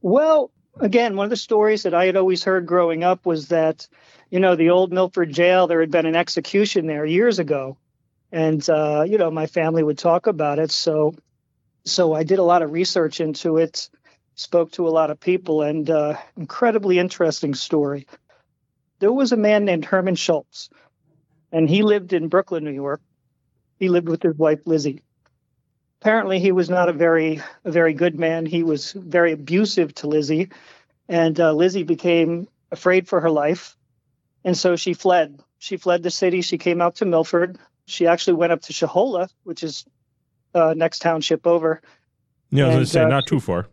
Well, 0.00 0.52
again, 0.80 1.16
one 1.16 1.24
of 1.24 1.30
the 1.30 1.36
stories 1.36 1.82
that 1.82 1.94
I 1.94 2.06
had 2.06 2.16
always 2.16 2.44
heard 2.44 2.66
growing 2.66 3.04
up 3.04 3.26
was 3.26 3.48
that, 3.48 3.88
you 4.30 4.40
know, 4.40 4.56
the 4.56 4.70
old 4.70 4.92
Milford 4.92 5.32
jail, 5.32 5.66
there 5.66 5.80
had 5.80 5.90
been 5.90 6.06
an 6.06 6.16
execution 6.16 6.86
there 6.86 7.04
years 7.04 7.38
ago. 7.38 7.76
And, 8.30 8.66
uh, 8.68 9.04
you 9.06 9.18
know, 9.18 9.30
my 9.30 9.46
family 9.46 9.82
would 9.82 9.98
talk 9.98 10.26
about 10.26 10.58
it. 10.58 10.70
So, 10.70 11.14
so 11.84 12.12
I 12.12 12.24
did 12.24 12.38
a 12.38 12.44
lot 12.44 12.62
of 12.62 12.72
research 12.72 13.20
into 13.20 13.56
it, 13.56 13.88
spoke 14.34 14.72
to 14.72 14.86
a 14.86 14.90
lot 14.90 15.10
of 15.10 15.18
people, 15.18 15.62
and 15.62 15.88
uh, 15.88 16.18
incredibly 16.36 16.98
interesting 16.98 17.54
story. 17.54 18.06
There 18.98 19.12
was 19.12 19.32
a 19.32 19.36
man 19.36 19.64
named 19.64 19.84
Herman 19.84 20.16
Schultz, 20.16 20.68
and 21.52 21.68
he 21.68 21.82
lived 21.82 22.12
in 22.12 22.28
Brooklyn, 22.28 22.64
New 22.64 22.72
York. 22.72 23.00
He 23.78 23.88
lived 23.88 24.08
with 24.08 24.22
his 24.22 24.36
wife, 24.36 24.60
Lizzie 24.66 25.02
apparently 26.00 26.38
he 26.40 26.52
was 26.52 26.68
not 26.70 26.88
a 26.88 26.92
very 26.92 27.42
a 27.64 27.70
very 27.70 27.92
good 27.94 28.18
man. 28.18 28.46
He 28.46 28.62
was 28.62 28.92
very 28.92 29.32
abusive 29.32 29.94
to 29.96 30.06
Lizzie, 30.08 30.50
and 31.08 31.38
uh, 31.40 31.52
Lizzie 31.52 31.84
became 31.84 32.48
afraid 32.70 33.08
for 33.08 33.20
her 33.20 33.30
life 33.30 33.76
And 34.44 34.56
so 34.56 34.76
she 34.76 34.94
fled. 34.94 35.40
She 35.58 35.76
fled 35.76 36.02
the 36.02 36.10
city. 36.10 36.42
She 36.42 36.58
came 36.58 36.80
out 36.80 36.96
to 36.96 37.04
Milford. 37.04 37.58
She 37.86 38.06
actually 38.06 38.34
went 38.34 38.52
up 38.52 38.62
to 38.62 38.72
Shohola, 38.72 39.28
which 39.44 39.62
is 39.62 39.84
uh, 40.54 40.74
next 40.76 41.00
township 41.00 41.46
over. 41.46 41.82
Yeah, 42.50 42.64
I 42.64 42.66
was 42.68 42.72
going 42.74 42.78
And, 42.78 42.86
to 42.86 42.92
say, 42.92 43.02
uh, 43.02 43.08
not 43.08 43.26
too 43.26 43.40
far. 43.40 43.66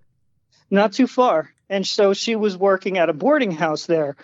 not 0.71 0.93
too 0.93 1.07
far. 1.07 1.51
And 1.69 1.85
so 1.85 2.13
she 2.13 2.35
was 2.35 2.57
working 2.57 2.97
at 2.97 3.09
a 3.09 3.13
boarding 3.13 3.51
house 3.51 3.85
there. 3.85 4.15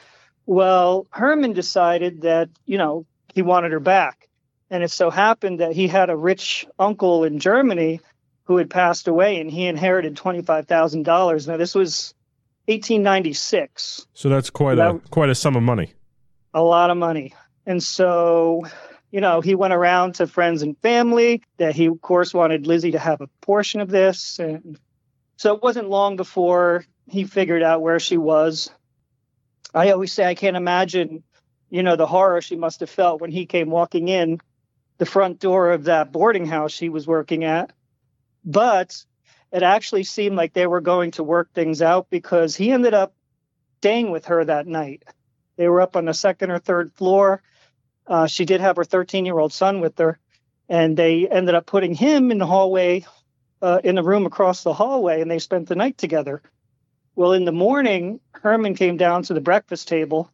Well, 0.45 1.07
Herman 1.11 1.53
decided 1.53 2.21
that, 2.21 2.49
you 2.65 2.77
know, 2.77 3.05
he 3.33 3.41
wanted 3.43 3.71
her 3.71 3.79
back. 3.79 4.27
And 4.71 4.83
it 4.83 4.89
so 4.89 5.09
happened 5.11 5.59
that 5.59 5.73
he 5.73 5.87
had 5.87 6.09
a 6.09 6.15
rich 6.15 6.65
uncle 6.79 7.25
in 7.25 7.39
Germany 7.39 7.99
who 8.45 8.55
had 8.57 8.69
passed 8.69 9.07
away 9.07 9.39
and 9.41 9.51
he 9.51 9.65
inherited 9.67 10.15
$25,000. 10.15 11.47
Now, 11.47 11.57
this 11.57 11.75
was 11.75 12.13
1896, 12.67 14.07
So 14.13 14.29
that's 14.29 14.49
quite 14.49 14.79
a 14.79 14.99
quite 15.09 15.29
a 15.29 15.35
sum 15.35 15.55
of 15.55 15.63
money. 15.63 15.93
a 16.53 16.61
lot 16.63 16.89
of 16.89 16.97
money. 16.97 17.33
And 17.65 17.83
so, 17.83 18.63
you 19.11 19.19
know, 19.21 19.41
he 19.41 19.55
went 19.55 19.73
around 19.73 20.15
to 20.15 20.27
friends 20.27 20.61
and 20.61 20.77
family 20.79 21.43
that 21.57 21.75
he, 21.75 21.87
of 21.87 22.01
course, 22.01 22.33
wanted 22.33 22.65
Lizzie 22.65 22.91
to 22.91 22.99
have 22.99 23.21
a 23.21 23.27
portion 23.41 23.81
of 23.81 23.89
this. 23.89 24.39
And 24.39 24.79
so 25.37 25.53
it 25.53 25.61
wasn't 25.61 25.89
long 25.89 26.15
before 26.15 26.85
he 27.07 27.25
figured 27.25 27.61
out 27.61 27.81
where 27.81 27.99
she 27.99 28.17
was. 28.17 28.71
I 29.73 29.91
always 29.91 30.13
say 30.13 30.25
I 30.25 30.35
can't 30.35 30.57
imagine, 30.57 31.23
you 31.69 31.83
know, 31.83 31.97
the 31.97 32.07
horror 32.07 32.41
she 32.41 32.55
must 32.55 32.79
have 32.79 32.89
felt 32.89 33.19
when 33.21 33.31
he 33.31 33.45
came 33.45 33.69
walking 33.69 34.07
in 34.07 34.39
the 35.01 35.05
front 35.07 35.39
door 35.39 35.71
of 35.71 35.85
that 35.85 36.11
boarding 36.11 36.45
house 36.45 36.71
she 36.71 36.87
was 36.87 37.07
working 37.07 37.43
at. 37.43 37.71
But 38.45 39.03
it 39.51 39.63
actually 39.63 40.03
seemed 40.03 40.35
like 40.35 40.53
they 40.53 40.67
were 40.67 40.79
going 40.79 41.09
to 41.13 41.23
work 41.23 41.51
things 41.51 41.81
out 41.81 42.11
because 42.11 42.55
he 42.55 42.71
ended 42.71 42.93
up 42.93 43.11
staying 43.79 44.11
with 44.11 44.25
her 44.25 44.45
that 44.45 44.67
night. 44.67 45.01
They 45.57 45.67
were 45.67 45.81
up 45.81 45.95
on 45.95 46.05
the 46.05 46.13
second 46.13 46.51
or 46.51 46.59
third 46.59 46.93
floor. 46.93 47.41
Uh, 48.05 48.27
she 48.27 48.45
did 48.45 48.61
have 48.61 48.75
her 48.75 48.83
13 48.83 49.25
year 49.25 49.39
old 49.39 49.51
son 49.51 49.81
with 49.81 49.97
her, 49.97 50.19
and 50.69 50.95
they 50.95 51.27
ended 51.27 51.55
up 51.55 51.65
putting 51.65 51.95
him 51.95 52.29
in 52.29 52.37
the 52.37 52.45
hallway, 52.45 53.03
uh, 53.59 53.81
in 53.83 53.95
the 53.95 54.03
room 54.03 54.27
across 54.27 54.61
the 54.61 54.71
hallway, 54.71 55.19
and 55.19 55.31
they 55.31 55.39
spent 55.39 55.67
the 55.67 55.75
night 55.75 55.97
together. 55.97 56.43
Well, 57.15 57.33
in 57.33 57.45
the 57.45 57.51
morning, 57.51 58.19
Herman 58.33 58.75
came 58.75 58.97
down 58.97 59.23
to 59.23 59.33
the 59.33 59.41
breakfast 59.41 59.87
table. 59.87 60.29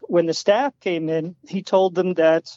When 0.00 0.24
the 0.24 0.32
staff 0.32 0.72
came 0.80 1.10
in, 1.10 1.36
he 1.46 1.62
told 1.62 1.94
them 1.94 2.14
that, 2.14 2.56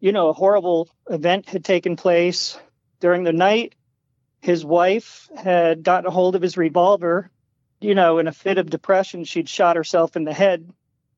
you 0.00 0.12
know, 0.12 0.28
a 0.28 0.32
horrible 0.32 0.88
event 1.08 1.48
had 1.48 1.64
taken 1.64 1.96
place 1.96 2.58
during 3.00 3.24
the 3.24 3.32
night. 3.32 3.74
His 4.40 4.64
wife 4.64 5.28
had 5.36 5.82
gotten 5.82 6.06
a 6.06 6.10
hold 6.10 6.36
of 6.36 6.42
his 6.42 6.56
revolver. 6.56 7.30
You 7.80 7.94
know, 7.94 8.18
in 8.18 8.28
a 8.28 8.32
fit 8.32 8.58
of 8.58 8.70
depression, 8.70 9.24
she'd 9.24 9.48
shot 9.48 9.76
herself 9.76 10.16
in 10.16 10.24
the 10.24 10.32
head 10.32 10.68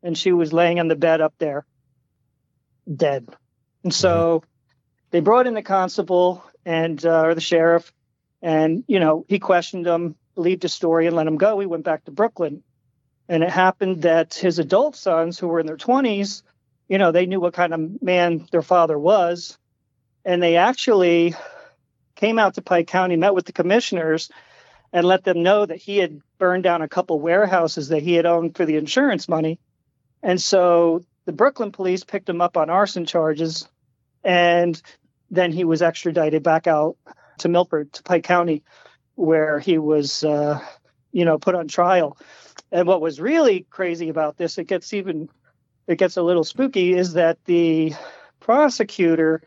and 0.02 0.16
she 0.16 0.32
was 0.32 0.52
laying 0.52 0.80
on 0.80 0.88
the 0.88 0.96
bed 0.96 1.20
up 1.20 1.34
there, 1.38 1.66
dead. 2.94 3.28
And 3.84 3.92
so 3.92 4.42
they 5.10 5.20
brought 5.20 5.46
in 5.46 5.54
the 5.54 5.62
constable 5.62 6.44
and 6.64 7.04
uh, 7.04 7.22
or 7.22 7.34
the 7.34 7.40
sheriff, 7.40 7.92
and 8.42 8.84
you 8.86 9.00
know 9.00 9.24
he 9.28 9.38
questioned 9.38 9.86
him, 9.86 10.16
believed 10.34 10.62
his 10.62 10.72
story, 10.72 11.06
and 11.06 11.16
let 11.16 11.26
him 11.26 11.36
go. 11.36 11.58
He 11.58 11.66
went 11.66 11.84
back 11.84 12.04
to 12.04 12.10
Brooklyn, 12.10 12.62
and 13.28 13.42
it 13.42 13.50
happened 13.50 14.02
that 14.02 14.34
his 14.34 14.58
adult 14.58 14.96
sons, 14.96 15.38
who 15.38 15.48
were 15.48 15.60
in 15.60 15.66
their 15.66 15.76
twenties, 15.76 16.42
you 16.90 16.98
know, 16.98 17.12
they 17.12 17.26
knew 17.26 17.38
what 17.38 17.54
kind 17.54 17.72
of 17.72 18.02
man 18.02 18.48
their 18.50 18.62
father 18.62 18.98
was, 18.98 19.56
and 20.24 20.42
they 20.42 20.56
actually 20.56 21.36
came 22.16 22.36
out 22.36 22.54
to 22.54 22.62
Pike 22.62 22.88
County, 22.88 23.14
met 23.14 23.32
with 23.32 23.46
the 23.46 23.52
commissioners, 23.52 24.28
and 24.92 25.06
let 25.06 25.22
them 25.22 25.44
know 25.44 25.64
that 25.64 25.78
he 25.78 25.98
had 25.98 26.20
burned 26.36 26.64
down 26.64 26.82
a 26.82 26.88
couple 26.88 27.20
warehouses 27.20 27.90
that 27.90 28.02
he 28.02 28.14
had 28.14 28.26
owned 28.26 28.56
for 28.56 28.66
the 28.66 28.76
insurance 28.76 29.28
money. 29.28 29.60
And 30.20 30.42
so 30.42 31.04
the 31.26 31.32
Brooklyn 31.32 31.70
police 31.70 32.02
picked 32.02 32.28
him 32.28 32.40
up 32.40 32.56
on 32.56 32.70
arson 32.70 33.06
charges, 33.06 33.68
and 34.24 34.82
then 35.30 35.52
he 35.52 35.62
was 35.62 35.82
extradited 35.82 36.42
back 36.42 36.66
out 36.66 36.96
to 37.38 37.48
Milford, 37.48 37.92
to 37.92 38.02
Pike 38.02 38.24
County, 38.24 38.64
where 39.14 39.60
he 39.60 39.78
was, 39.78 40.24
uh, 40.24 40.58
you 41.12 41.24
know, 41.24 41.38
put 41.38 41.54
on 41.54 41.68
trial. 41.68 42.18
And 42.72 42.88
what 42.88 43.00
was 43.00 43.20
really 43.20 43.64
crazy 43.70 44.08
about 44.08 44.36
this, 44.36 44.58
it 44.58 44.66
gets 44.66 44.92
even, 44.92 45.28
it 45.90 45.98
gets 45.98 46.16
a 46.16 46.22
little 46.22 46.44
spooky, 46.44 46.94
is 46.94 47.14
that 47.14 47.44
the 47.46 47.92
prosecutor 48.38 49.42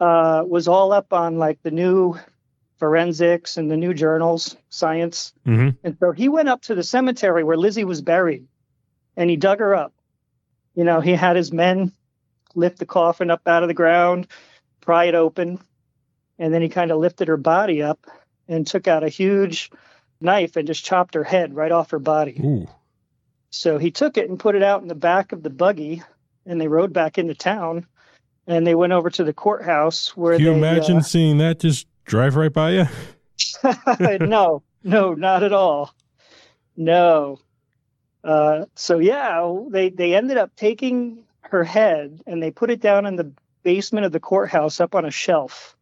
uh, 0.00 0.42
was 0.46 0.66
all 0.66 0.92
up 0.92 1.12
on 1.12 1.36
like 1.36 1.62
the 1.62 1.70
new 1.70 2.18
forensics 2.78 3.56
and 3.58 3.70
the 3.70 3.76
new 3.76 3.92
journals, 3.92 4.56
science. 4.70 5.34
hmm 5.44 5.70
And 5.84 5.96
so 6.00 6.12
he 6.12 6.28
went 6.28 6.48
up 6.48 6.62
to 6.62 6.74
the 6.74 6.82
cemetery 6.82 7.44
where 7.44 7.56
Lizzie 7.56 7.84
was 7.84 8.00
buried 8.00 8.46
and 9.16 9.28
he 9.28 9.36
dug 9.36 9.58
her 9.58 9.74
up. 9.74 9.92
You 10.74 10.84
know, 10.84 11.00
he 11.00 11.12
had 11.12 11.36
his 11.36 11.52
men 11.52 11.92
lift 12.54 12.78
the 12.78 12.86
coffin 12.86 13.30
up 13.30 13.46
out 13.46 13.62
of 13.62 13.68
the 13.68 13.74
ground, 13.74 14.28
pry 14.80 15.04
it 15.04 15.14
open, 15.14 15.60
and 16.38 16.54
then 16.54 16.62
he 16.62 16.68
kind 16.68 16.90
of 16.90 16.98
lifted 16.98 17.28
her 17.28 17.36
body 17.36 17.82
up 17.82 18.06
and 18.48 18.66
took 18.66 18.88
out 18.88 19.04
a 19.04 19.08
huge 19.08 19.70
knife 20.20 20.56
and 20.56 20.66
just 20.66 20.84
chopped 20.84 21.14
her 21.14 21.24
head 21.24 21.54
right 21.54 21.72
off 21.72 21.90
her 21.90 21.98
body. 21.98 22.40
Ooh. 22.42 22.68
So 23.50 23.78
he 23.78 23.90
took 23.90 24.16
it 24.18 24.28
and 24.28 24.38
put 24.38 24.54
it 24.54 24.62
out 24.62 24.82
in 24.82 24.88
the 24.88 24.94
back 24.94 25.32
of 25.32 25.42
the 25.42 25.50
buggy 25.50 26.02
and 26.44 26.60
they 26.60 26.68
rode 26.68 26.92
back 26.92 27.18
into 27.18 27.34
town 27.34 27.86
and 28.46 28.66
they 28.66 28.74
went 28.74 28.92
over 28.92 29.10
to 29.10 29.24
the 29.24 29.32
courthouse 29.32 30.16
where 30.16 30.36
Can 30.36 30.44
you 30.44 30.52
they, 30.52 30.58
imagine 30.58 30.98
uh, 30.98 31.02
seeing 31.02 31.38
that 31.38 31.60
just 31.60 31.86
drive 32.04 32.36
right 32.36 32.52
by 32.52 32.70
you? 32.72 32.86
no, 34.20 34.62
no, 34.82 35.14
not 35.14 35.42
at 35.42 35.52
all. 35.52 35.94
No. 36.76 37.38
Uh, 38.24 38.64
so 38.74 38.98
yeah, 38.98 39.56
they 39.70 39.90
they 39.90 40.14
ended 40.14 40.36
up 40.36 40.54
taking 40.56 41.24
her 41.42 41.64
head 41.64 42.20
and 42.26 42.42
they 42.42 42.50
put 42.50 42.70
it 42.70 42.80
down 42.80 43.06
in 43.06 43.16
the 43.16 43.32
basement 43.62 44.06
of 44.06 44.12
the 44.12 44.20
courthouse 44.20 44.80
up 44.80 44.94
on 44.94 45.04
a 45.04 45.10
shelf 45.10 45.76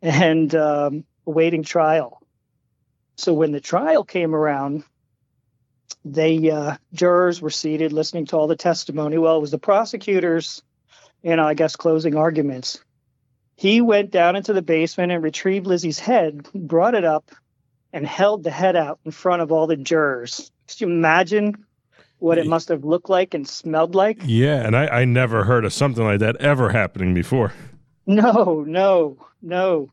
and 0.00 0.54
um, 0.54 1.04
awaiting 1.26 1.62
trial. 1.62 2.22
So 3.16 3.34
when 3.34 3.52
the 3.52 3.60
trial 3.60 4.04
came 4.04 4.34
around, 4.34 4.84
they 6.04 6.50
uh, 6.50 6.76
jurors 6.92 7.40
were 7.40 7.50
seated 7.50 7.92
listening 7.92 8.26
to 8.26 8.36
all 8.36 8.46
the 8.46 8.56
testimony. 8.56 9.18
Well, 9.18 9.36
it 9.36 9.40
was 9.40 9.50
the 9.50 9.58
prosecutors, 9.58 10.62
you 11.22 11.36
know, 11.36 11.46
I 11.46 11.54
guess 11.54 11.76
closing 11.76 12.16
arguments. 12.16 12.82
He 13.56 13.80
went 13.80 14.10
down 14.10 14.36
into 14.36 14.52
the 14.52 14.62
basement 14.62 15.12
and 15.12 15.22
retrieved 15.22 15.66
Lizzie's 15.66 15.98
head, 15.98 16.48
brought 16.54 16.94
it 16.94 17.04
up, 17.04 17.30
and 17.92 18.06
held 18.06 18.42
the 18.42 18.50
head 18.50 18.76
out 18.76 19.00
in 19.04 19.10
front 19.10 19.42
of 19.42 19.52
all 19.52 19.66
the 19.66 19.76
jurors. 19.76 20.50
Could 20.68 20.80
you 20.80 20.86
imagine 20.86 21.66
what 22.18 22.38
it 22.38 22.46
must 22.46 22.68
have 22.68 22.84
looked 22.84 23.10
like 23.10 23.34
and 23.34 23.46
smelled 23.46 23.94
like? 23.94 24.18
Yeah, 24.24 24.64
and 24.64 24.76
I, 24.76 24.86
I 24.86 25.04
never 25.04 25.44
heard 25.44 25.64
of 25.64 25.72
something 25.72 26.04
like 26.04 26.20
that 26.20 26.36
ever 26.36 26.70
happening 26.70 27.12
before. 27.12 27.52
No, 28.06 28.64
no, 28.66 29.18
no. 29.42 29.90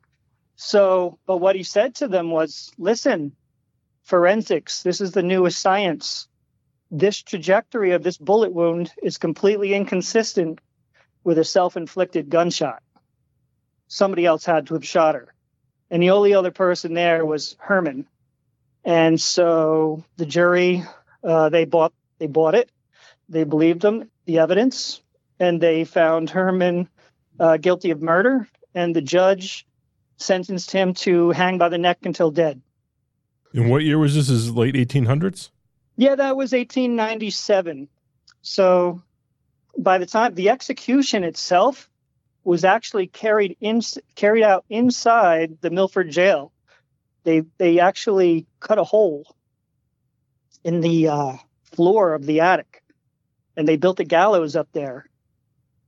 So, 0.55 1.19
but 1.25 1.37
what 1.37 1.55
he 1.55 1.63
said 1.63 1.95
to 1.95 2.07
them 2.07 2.31
was 2.31 2.71
listen, 2.77 3.35
forensics, 4.07 4.83
this 4.83 5.01
is 5.01 5.11
the 5.11 5.21
newest 5.21 5.59
science. 5.59 6.29
This 6.89 7.21
trajectory 7.21 7.91
of 7.91 8.03
this 8.03 8.17
bullet 8.17 8.53
wound 8.53 8.89
is 9.03 9.17
completely 9.17 9.73
inconsistent 9.73 10.59
with 11.25 11.37
a 11.37 11.43
self 11.43 11.75
inflicted 11.75 12.29
gunshot. 12.29 12.81
Somebody 13.89 14.25
else 14.25 14.45
had 14.45 14.67
to 14.67 14.75
have 14.75 14.85
shot 14.85 15.15
her. 15.15 15.33
And 15.91 16.01
the 16.01 16.11
only 16.11 16.33
other 16.33 16.51
person 16.51 16.93
there 16.93 17.25
was 17.25 17.57
Herman. 17.59 18.07
And 18.85 19.19
so 19.19 20.05
the 20.15 20.25
jury, 20.25 20.83
uh, 21.21 21.49
they 21.49 21.65
bought 21.65 21.93
they 22.17 22.27
bought 22.27 22.55
it. 22.55 22.71
They 23.27 23.43
believed 23.43 23.81
them, 23.81 24.09
the 24.25 24.39
evidence, 24.39 25.01
and 25.37 25.59
they 25.59 25.83
found 25.83 26.29
Herman 26.29 26.87
uh, 27.37 27.57
guilty 27.57 27.91
of 27.91 28.01
murder. 28.01 28.47
And 28.73 28.95
the 28.95 29.01
judge 29.01 29.67
sentenced 30.15 30.71
him 30.71 30.93
to 30.93 31.31
hang 31.31 31.57
by 31.57 31.67
the 31.67 31.77
neck 31.77 31.99
until 32.03 32.31
dead. 32.31 32.61
And 33.53 33.69
what 33.69 33.83
year 33.83 33.97
was 33.97 34.15
this? 34.15 34.29
Is 34.29 34.51
late 34.51 34.75
1800s? 34.75 35.49
Yeah, 35.95 36.15
that 36.15 36.37
was 36.37 36.51
1897. 36.51 37.87
So 38.41 39.01
by 39.77 39.97
the 39.97 40.05
time 40.05 40.35
the 40.35 40.49
execution 40.49 41.23
itself 41.23 41.89
was 42.43 42.63
actually 42.63 43.07
carried 43.07 43.57
in 43.59 43.81
carried 44.15 44.43
out 44.43 44.65
inside 44.69 45.57
the 45.61 45.69
Milford 45.69 46.09
jail, 46.11 46.51
they 47.23 47.43
they 47.57 47.79
actually 47.79 48.45
cut 48.59 48.77
a 48.77 48.83
hole 48.83 49.35
in 50.63 50.81
the 50.81 51.09
uh, 51.09 51.33
floor 51.63 52.13
of 52.13 52.25
the 52.25 52.41
attic, 52.41 52.83
and 53.55 53.67
they 53.67 53.77
built 53.77 53.99
a 53.99 54.03
gallows 54.03 54.55
up 54.55 54.69
there, 54.71 55.09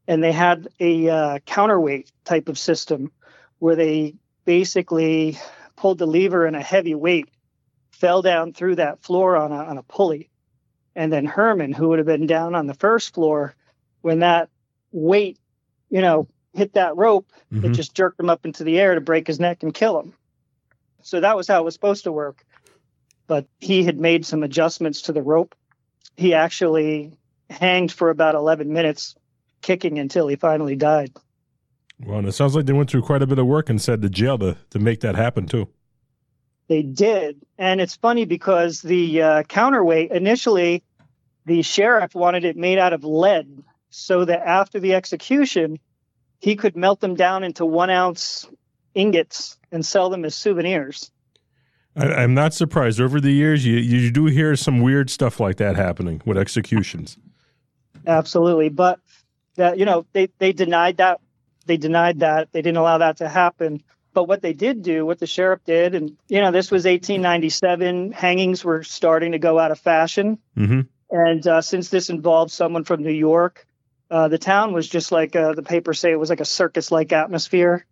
and 0.08 0.24
they 0.24 0.32
had 0.32 0.68
a 0.80 1.10
uh, 1.10 1.40
counterweight 1.46 2.12
type 2.26 2.50
of 2.50 2.58
system 2.58 3.12
where 3.60 3.76
they 3.76 4.16
basically 4.46 5.38
pulled 5.76 5.98
the 5.98 6.08
lever 6.08 6.46
and 6.46 6.56
a 6.56 6.62
heavy 6.62 6.96
weight 6.96 7.30
fell 8.00 8.22
down 8.22 8.54
through 8.54 8.76
that 8.76 9.04
floor 9.04 9.36
on 9.36 9.52
a, 9.52 9.56
on 9.56 9.78
a 9.78 9.84
pulley. 9.84 10.30
And 10.96 11.12
then 11.12 11.26
Herman, 11.26 11.74
who 11.74 11.90
would 11.90 12.00
have 12.00 12.06
been 12.06 12.28
down 12.28 12.56
on 12.56 12.66
the 12.66 12.74
first 12.74 13.14
floor, 13.14 13.56
when 14.02 14.20
that 14.20 14.50
weight, 14.92 15.38
you 15.90 16.02
know, 16.02 16.28
hit 16.54 16.74
that 16.74 16.96
rope, 16.96 17.32
it 17.52 17.62
Mhm. 17.62 17.76
just 17.76 17.94
jerked 17.94 18.20
him 18.20 18.30
up 18.30 18.46
into 18.46 18.64
the 18.64 18.80
air 18.80 18.96
to 18.96 19.02
break 19.02 19.28
his 19.28 19.40
neck 19.40 19.64
and 19.64 19.74
kill 19.74 20.00
him. 20.00 20.14
So 21.02 21.20
that 21.20 21.36
was 21.36 21.48
how 21.48 21.62
it 21.62 21.66
was 21.66 21.74
supposed 21.74 22.06
to 22.06 22.12
work. 22.12 22.46
But 23.28 23.46
he 23.60 23.84
had 23.84 24.00
made 24.00 24.26
some 24.26 24.44
adjustments 24.44 25.04
to 25.04 25.14
the 25.14 25.22
rope. 25.22 25.54
He 26.16 26.34
actually 26.34 27.14
hanged 27.50 27.92
for 27.92 28.10
about 28.10 28.36
11 28.36 28.72
minutes, 28.74 29.16
kicking 29.62 30.00
until 30.00 30.28
he 30.28 30.36
finally 30.36 30.76
died. 30.76 31.12
Well, 32.06 32.20
and 32.20 32.28
it 32.28 32.32
sounds 32.32 32.56
like 32.56 32.66
they 32.66 32.74
went 32.74 32.90
through 32.90 33.02
quite 33.04 33.22
a 33.22 33.28
bit 33.28 33.40
of 33.40 33.46
work 33.46 33.70
and 33.70 33.82
said 33.82 34.02
to 34.02 34.10
jail 34.10 34.38
to, 34.40 34.58
to 34.70 34.80
make 34.80 35.02
that 35.02 35.16
happen, 35.16 35.46
too. 35.48 35.68
They 36.70 36.84
did. 36.84 37.42
And 37.58 37.82
it's 37.82 37.96
funny 37.96 38.26
because 38.26 38.82
the 38.82 39.22
uh, 39.22 39.44
counterweight 39.44 40.12
initially, 40.12 40.84
the 41.46 41.64
sheriff 41.64 42.14
wanted 42.14 42.46
it 42.46 42.56
made 42.56 42.78
out 42.78 42.94
of 42.94 43.04
lead 43.04 43.64
so 43.90 44.24
that 44.24 44.48
after 44.48 44.80
the 44.80 44.94
execution, 44.94 45.80
he 46.40 46.56
could 46.56 46.78
melt 46.78 47.02
them 47.02 47.16
down 47.16 47.44
into 47.44 47.66
one 47.66 47.90
ounce 47.90 48.48
ingots 48.94 49.58
and 49.72 49.84
sell 49.84 50.12
them 50.12 50.24
as 50.24 50.36
souvenirs. 50.36 51.12
I, 51.96 52.22
am 52.24 52.36
not 52.36 52.54
surprised. 52.54 53.02
Over 53.02 53.20
the 53.20 53.32
years, 53.32 53.66
you, 53.66 53.78
you 53.78 54.12
do 54.12 54.28
hear 54.28 54.56
some 54.56 54.82
weird 54.82 55.10
stuff 55.10 55.40
like 55.40 55.58
that 55.58 55.76
happening 55.76 56.22
with 56.24 56.38
executions. 56.38 57.18
Absolutely. 58.06 58.70
But 58.70 59.00
that, 59.56 59.80
you 59.80 59.86
know, 59.86 60.06
they, 60.14 60.30
they 60.38 60.54
denied 60.54 60.98
that. 60.98 61.20
They 61.66 61.78
denied 61.78 62.20
that. 62.20 62.52
They 62.52 62.62
didn't 62.62 62.78
allow 62.78 63.00
that 63.00 63.18
to 63.18 63.28
happen. 63.28 63.82
But 64.14 64.26
what 64.26 64.42
they 64.42 64.54
did 64.54 64.82
do, 64.82 65.06
what 65.06 65.20
the 65.20 65.28
sheriff 65.28 65.64
did, 65.66 65.94
and 65.94 66.18
you 66.28 66.42
know, 66.42 66.52
this 66.52 66.72
was 66.72 66.86
1897. 66.86 68.12
Hangings 68.12 68.66
were 68.66 68.84
starting 68.84 69.34
to 69.34 69.40
go 69.40 69.60
out 69.60 69.72
of 69.72 69.80
fashion, 69.80 70.40
mm-hmm. 70.58 70.82
and 71.12 71.48
uh, 71.48 71.62
since 71.62 71.90
this 71.90 72.10
involved 72.10 72.52
someone 72.52 72.84
from 72.84 73.04
New 73.04 73.14
York, 73.14 73.68
uh, 74.10 74.28
the 74.28 74.40
town 74.40 74.74
was 74.74 74.88
just 74.88 75.12
like 75.12 75.36
uh, 75.36 75.54
the 75.54 75.62
papers 75.62 76.00
say 76.00 76.12
it 76.12 76.20
was 76.20 76.30
like 76.30 76.40
a 76.40 76.46
circus-like 76.46 77.12
atmosphere. 77.12 77.86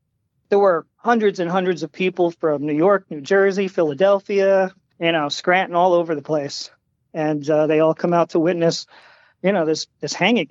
There 0.50 0.57
were 0.57 0.88
hundreds 0.95 1.39
and 1.39 1.51
hundreds 1.51 1.83
of 1.83 1.91
people 1.91 2.31
from 2.31 2.65
New 2.65 2.75
York, 2.75 3.05
New 3.12 3.21
Jersey, 3.21 3.67
Philadelphia, 3.67 4.74
you 5.00 5.12
know, 5.12 5.29
Scranton, 5.29 5.75
all 5.75 5.93
over 5.93 6.15
the 6.15 6.24
place, 6.24 6.71
and 7.13 7.47
uh, 7.47 7.67
they 7.67 7.79
all 7.79 7.93
come 7.93 8.13
out 8.13 8.31
to 8.31 8.39
witness, 8.39 8.88
you 9.43 9.51
know, 9.51 9.65
this 9.65 9.86
this 10.00 10.13
hanging. 10.13 10.50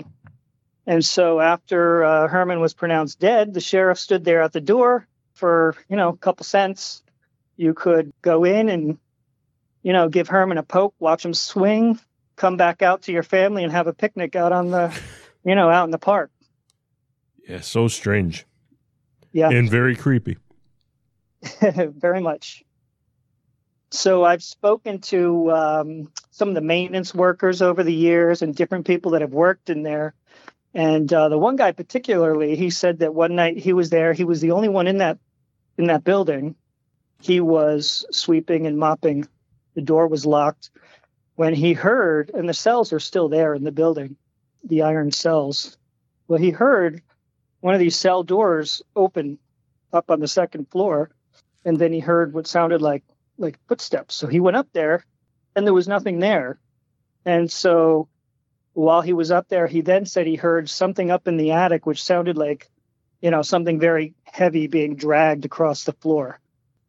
And 0.86 1.04
so 1.04 1.40
after 1.40 2.04
uh, 2.04 2.28
Herman 2.28 2.60
was 2.60 2.72
pronounced 2.72 3.18
dead, 3.18 3.52
the 3.52 3.60
sheriff 3.60 3.98
stood 3.98 4.24
there 4.24 4.42
at 4.42 4.52
the 4.52 4.60
door 4.60 5.08
for 5.36 5.76
you 5.88 5.96
know 5.96 6.08
a 6.08 6.16
couple 6.16 6.44
cents. 6.44 7.02
You 7.56 7.72
could 7.72 8.12
go 8.20 8.44
in 8.44 8.68
and 8.68 8.98
you 9.82 9.92
know 9.92 10.08
give 10.08 10.28
Herman 10.28 10.58
a 10.58 10.62
poke, 10.62 10.94
watch 10.98 11.24
him 11.24 11.34
swing, 11.34 11.98
come 12.34 12.56
back 12.56 12.82
out 12.82 13.02
to 13.02 13.12
your 13.12 13.22
family 13.22 13.62
and 13.62 13.72
have 13.72 13.86
a 13.86 13.92
picnic 13.92 14.34
out 14.34 14.52
on 14.52 14.70
the 14.70 14.98
you 15.44 15.54
know 15.54 15.70
out 15.70 15.84
in 15.84 15.90
the 15.90 15.98
park. 15.98 16.30
Yeah, 17.48 17.60
so 17.60 17.86
strange. 17.88 18.46
Yeah, 19.32 19.50
and 19.50 19.70
very 19.70 19.94
creepy. 19.94 20.38
very 21.60 22.20
much. 22.20 22.64
So 23.90 24.24
I've 24.24 24.42
spoken 24.42 25.00
to 25.02 25.50
um, 25.52 26.12
some 26.30 26.48
of 26.48 26.54
the 26.54 26.60
maintenance 26.60 27.14
workers 27.14 27.62
over 27.62 27.84
the 27.84 27.94
years 27.94 28.42
and 28.42 28.54
different 28.54 28.86
people 28.86 29.12
that 29.12 29.20
have 29.20 29.32
worked 29.32 29.70
in 29.70 29.82
there. 29.82 30.14
And 30.74 31.10
uh, 31.12 31.28
the 31.28 31.38
one 31.38 31.56
guy 31.56 31.72
particularly, 31.72 32.56
he 32.56 32.70
said 32.70 32.98
that 32.98 33.14
one 33.14 33.34
night 33.34 33.56
he 33.56 33.72
was 33.72 33.88
there. 33.88 34.12
He 34.12 34.24
was 34.24 34.40
the 34.40 34.50
only 34.50 34.68
one 34.68 34.86
in 34.86 34.98
that 34.98 35.18
in 35.78 35.86
that 35.86 36.04
building. 36.04 36.54
He 37.20 37.40
was 37.40 38.06
sweeping 38.10 38.66
and 38.66 38.78
mopping. 38.78 39.28
The 39.74 39.82
door 39.82 40.08
was 40.08 40.26
locked 40.26 40.70
when 41.34 41.54
he 41.54 41.72
heard, 41.72 42.30
and 42.32 42.48
the 42.48 42.54
cells 42.54 42.92
are 42.92 43.00
still 43.00 43.28
there 43.28 43.54
in 43.54 43.64
the 43.64 43.72
building, 43.72 44.16
the 44.64 44.82
iron 44.82 45.12
cells. 45.12 45.76
Well, 46.28 46.38
he 46.38 46.50
heard 46.50 47.02
one 47.60 47.74
of 47.74 47.80
these 47.80 47.96
cell 47.96 48.22
doors 48.22 48.82
open 48.94 49.38
up 49.92 50.10
on 50.10 50.20
the 50.20 50.28
second 50.28 50.70
floor, 50.70 51.10
and 51.64 51.78
then 51.78 51.92
he 51.92 52.00
heard 52.00 52.32
what 52.32 52.46
sounded 52.46 52.82
like 52.82 53.04
like 53.38 53.58
footsteps. 53.68 54.14
So 54.14 54.26
he 54.26 54.40
went 54.40 54.56
up 54.56 54.68
there, 54.72 55.04
and 55.54 55.66
there 55.66 55.74
was 55.74 55.88
nothing 55.88 56.20
there. 56.20 56.58
And 57.24 57.50
so 57.50 58.08
while 58.72 59.02
he 59.02 59.12
was 59.12 59.30
up 59.30 59.48
there, 59.48 59.66
he 59.66 59.80
then 59.80 60.06
said 60.06 60.26
he 60.26 60.36
heard 60.36 60.70
something 60.70 61.10
up 61.10 61.28
in 61.28 61.36
the 61.36 61.52
attic, 61.52 61.86
which 61.86 62.02
sounded 62.02 62.36
like 62.36 62.70
you 63.26 63.32
know, 63.32 63.42
something 63.42 63.80
very 63.80 64.14
heavy 64.22 64.68
being 64.68 64.94
dragged 64.94 65.44
across 65.44 65.82
the 65.82 65.92
floor. 65.94 66.38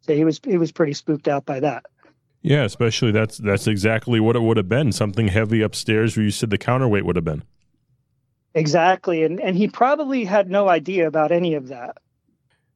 So 0.02 0.14
he 0.14 0.24
was 0.24 0.40
he 0.44 0.60
was 0.60 0.72
pretty 0.72 0.94
spooked 0.94 1.28
out 1.28 1.48
by 1.48 1.62
that. 1.62 1.88
Yeah, 2.44 2.64
especially 2.64 3.12
that's 3.12 3.40
that's 3.40 3.66
exactly 3.66 4.20
what 4.20 4.36
it 4.36 4.44
would 4.44 4.58
have 4.58 4.70
been. 4.70 4.92
Something 4.92 5.30
heavy 5.30 5.64
upstairs 5.64 6.16
where 6.16 6.24
you 6.24 6.30
said 6.30 6.52
the 6.52 6.60
counterweight 6.60 7.08
would 7.08 7.16
have 7.16 7.26
been. 7.26 7.44
Exactly. 8.54 9.24
And 9.24 9.42
and 9.42 9.58
he 9.58 9.68
probably 9.68 10.26
had 10.26 10.48
no 10.48 10.70
idea 10.70 11.08
about 11.08 11.32
any 11.32 11.56
of 11.56 11.70
that. 11.70 11.98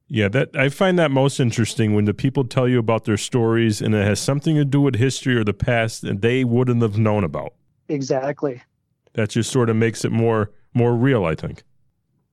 Yeah, 0.08 0.26
that 0.30 0.56
I 0.56 0.68
find 0.68 0.98
that 0.98 1.12
most 1.12 1.38
interesting 1.38 1.94
when 1.94 2.04
the 2.04 2.14
people 2.14 2.42
tell 2.42 2.66
you 2.66 2.80
about 2.80 3.04
their 3.04 3.16
stories 3.16 3.80
and 3.80 3.94
it 3.94 4.04
has 4.04 4.18
something 4.18 4.56
to 4.56 4.64
do 4.64 4.80
with 4.80 4.96
history 4.96 5.36
or 5.36 5.44
the 5.44 5.54
past 5.54 6.02
and 6.02 6.20
they 6.20 6.42
wouldn't 6.42 6.82
have 6.82 6.98
known 6.98 7.22
about. 7.22 7.54
Exactly. 7.88 8.60
That 9.12 9.30
just 9.30 9.52
sort 9.52 9.70
of 9.70 9.76
makes 9.76 10.04
it 10.04 10.10
more 10.10 10.50
more 10.74 10.96
real, 10.96 11.24
I 11.24 11.36
think. 11.36 11.62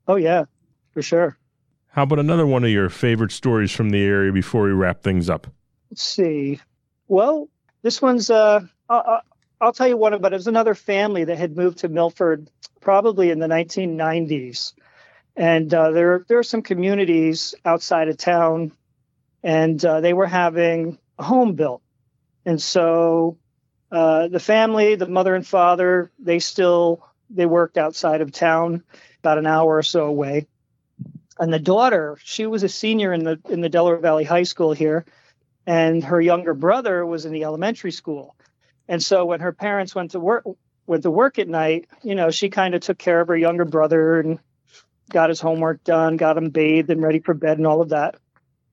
Oh 0.08 0.16
yeah 0.16 0.46
for 0.92 1.02
sure. 1.02 1.38
How 1.92 2.04
about 2.04 2.20
another 2.20 2.46
one 2.46 2.64
of 2.64 2.70
your 2.70 2.90
favorite 2.90 3.32
stories 3.32 3.72
from 3.72 3.90
the 3.90 4.02
area 4.02 4.32
before 4.32 4.64
we 4.64 4.72
wrap 4.72 5.02
things 5.02 5.30
up? 5.30 5.48
Let's 5.90 6.04
see. 6.04 6.60
Well, 7.08 7.50
this 7.82 8.02
one's, 8.02 8.30
uh, 8.30 8.62
I'll, 8.88 9.22
I'll 9.60 9.74
tell 9.74 9.88
you 9.88 9.98
one 9.98 10.14
about 10.14 10.32
it. 10.32 10.36
It 10.36 10.38
was 10.38 10.48
another 10.48 10.76
family 10.76 11.24
that 11.26 11.38
had 11.38 11.58
moved 11.58 11.80
to 11.80 11.90
Milford 11.90 12.50
probably 12.80 13.32
in 13.32 13.40
the 13.40 13.48
1990s. 13.48 14.74
And 15.36 15.74
uh, 15.74 15.92
there, 15.92 16.26
there 16.28 16.38
are 16.38 16.44
some 16.44 16.62
communities 16.62 17.56
outside 17.66 18.10
of 18.10 18.18
town, 18.18 18.72
and 19.42 19.84
uh, 19.84 20.02
they 20.02 20.14
were 20.14 20.28
having 20.28 21.00
a 21.18 21.24
home 21.24 21.56
built. 21.56 21.82
And 22.46 22.62
so 22.62 23.38
uh, 23.92 24.28
the 24.28 24.40
family, 24.40 24.96
the 24.96 25.08
mother 25.08 25.34
and 25.34 25.46
father, 25.46 26.12
they 26.20 26.40
still 26.40 27.06
they 27.30 27.46
worked 27.46 27.78
outside 27.78 28.22
of 28.22 28.32
town, 28.32 28.84
about 29.20 29.38
an 29.38 29.46
hour 29.46 29.78
or 29.78 29.84
so 29.84 30.06
away 30.06 30.48
and 31.40 31.54
the 31.54 31.60
daughter 31.60 32.18
she 32.24 32.46
was 32.46 32.64
a 32.64 32.70
senior 32.70 33.14
in 33.14 33.24
the 33.24 33.40
in 33.50 33.62
the 33.62 33.70
delaware 33.70 33.98
valley 33.98 34.26
high 34.26 34.44
school 34.44 34.74
here 34.74 35.06
and 35.66 36.04
her 36.04 36.20
younger 36.20 36.54
brother 36.54 37.06
was 37.06 37.26
in 37.26 37.32
the 37.32 37.44
elementary 37.44 37.92
school. 37.92 38.36
And 38.88 39.04
so 39.04 39.26
when 39.26 39.40
her 39.42 39.52
parents 39.52 39.94
went 39.94 40.12
to 40.12 40.20
work 40.20 40.44
went 40.86 41.04
to 41.04 41.12
work 41.12 41.40
at 41.40 41.48
night 41.48 41.88
you 42.04 42.16
know 42.16 42.30
she 42.30 42.50
kind 42.50 42.76
of 42.76 42.82
took 42.82 42.98
care 42.98 43.22
of 43.22 43.30
her 43.30 43.38
younger 43.38 43.66
brother 43.66 44.20
and 44.20 44.40
got 45.10 45.30
his 45.30 45.40
homework 45.40 45.84
done 45.84 46.18
got 46.18 46.38
him 46.38 46.50
bathed 46.50 46.90
and 46.90 47.02
ready 47.02 47.20
for 47.20 47.34
bed 47.34 47.58
and 47.58 47.66
all 47.66 47.82
of 47.82 47.90
that. 47.90 48.16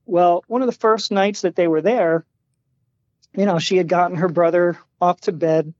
Well 0.05 0.45
one 0.49 0.63
of 0.63 0.67
the 0.67 0.81
first 0.81 1.13
nights 1.13 1.43
that 1.43 1.57
they 1.57 1.69
were 1.69 1.83
there 1.83 2.25
you 3.37 3.47
know 3.47 3.59
she 3.59 3.77
had 3.77 3.89
gotten 3.89 4.17
her 4.17 4.29
brother 4.29 4.79
off 5.01 5.21
to 5.23 5.33
bed 5.33 5.73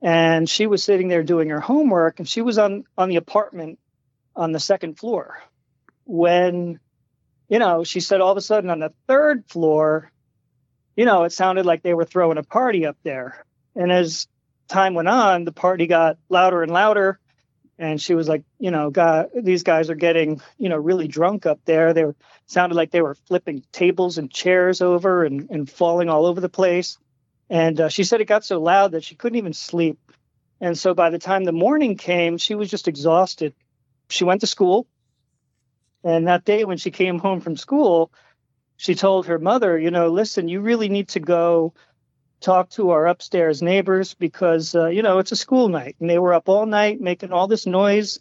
and 0.00 0.50
she 0.50 0.66
was 0.66 0.82
sitting 0.82 1.06
there 1.06 1.22
doing 1.22 1.50
her 1.50 1.60
homework 1.60 2.18
and 2.18 2.28
she 2.28 2.42
was 2.42 2.58
on 2.58 2.84
on 2.98 3.08
the 3.08 3.16
apartment 3.16 3.78
on 4.34 4.50
the 4.50 4.60
second 4.60 4.98
floor 4.98 5.38
when, 6.04 6.80
you 7.48 7.58
know, 7.58 7.84
she 7.84 8.00
said 8.00 8.20
all 8.20 8.32
of 8.32 8.38
a 8.38 8.42
sudden 8.42 8.70
on 8.70 8.80
the 8.80 8.92
third 9.06 9.44
floor, 9.46 10.10
you 10.96 11.04
know, 11.04 11.24
it 11.24 11.32
sounded 11.32 11.66
like 11.66 11.82
they 11.82 11.94
were 11.94 12.04
throwing 12.04 12.38
a 12.38 12.42
party 12.42 12.86
up 12.86 12.96
there. 13.02 13.44
And 13.74 13.90
as 13.90 14.26
time 14.68 14.94
went 14.94 15.08
on, 15.08 15.44
the 15.44 15.52
party 15.52 15.86
got 15.86 16.18
louder 16.28 16.62
and 16.62 16.72
louder. 16.72 17.18
And 17.78 18.00
she 18.00 18.14
was 18.14 18.28
like, 18.28 18.44
you 18.58 18.70
know, 18.70 18.90
God, 18.90 19.30
these 19.34 19.62
guys 19.62 19.90
are 19.90 19.94
getting, 19.94 20.40
you 20.58 20.68
know, 20.68 20.76
really 20.76 21.08
drunk 21.08 21.46
up 21.46 21.60
there. 21.64 21.94
They 21.94 22.04
were, 22.04 22.16
sounded 22.46 22.74
like 22.74 22.90
they 22.90 23.02
were 23.02 23.16
flipping 23.26 23.64
tables 23.72 24.18
and 24.18 24.30
chairs 24.30 24.82
over 24.82 25.24
and, 25.24 25.48
and 25.50 25.68
falling 25.68 26.08
all 26.08 26.26
over 26.26 26.40
the 26.40 26.48
place. 26.48 26.98
And 27.48 27.80
uh, 27.80 27.88
she 27.88 28.04
said 28.04 28.20
it 28.20 28.26
got 28.26 28.44
so 28.44 28.60
loud 28.60 28.92
that 28.92 29.04
she 29.04 29.14
couldn't 29.14 29.38
even 29.38 29.52
sleep. 29.52 29.98
And 30.60 30.78
so 30.78 30.94
by 30.94 31.10
the 31.10 31.18
time 31.18 31.44
the 31.44 31.52
morning 31.52 31.96
came, 31.96 32.38
she 32.38 32.54
was 32.54 32.70
just 32.70 32.88
exhausted. 32.88 33.54
She 34.08 34.24
went 34.24 34.42
to 34.42 34.46
school 34.46 34.86
and 36.04 36.26
that 36.26 36.44
day 36.44 36.64
when 36.64 36.78
she 36.78 36.90
came 36.90 37.18
home 37.18 37.40
from 37.40 37.56
school, 37.56 38.12
she 38.76 38.94
told 38.94 39.26
her 39.26 39.38
mother, 39.38 39.78
you 39.78 39.90
know, 39.90 40.08
listen, 40.08 40.48
you 40.48 40.60
really 40.60 40.88
need 40.88 41.08
to 41.08 41.20
go 41.20 41.74
talk 42.40 42.70
to 42.70 42.90
our 42.90 43.06
upstairs 43.06 43.62
neighbors 43.62 44.14
because, 44.14 44.74
uh, 44.74 44.88
you 44.88 45.02
know, 45.02 45.18
it's 45.18 45.32
a 45.32 45.36
school 45.36 45.68
night. 45.68 45.96
And 46.00 46.10
they 46.10 46.18
were 46.18 46.34
up 46.34 46.48
all 46.48 46.66
night 46.66 47.00
making 47.00 47.32
all 47.32 47.46
this 47.46 47.66
noise, 47.66 48.18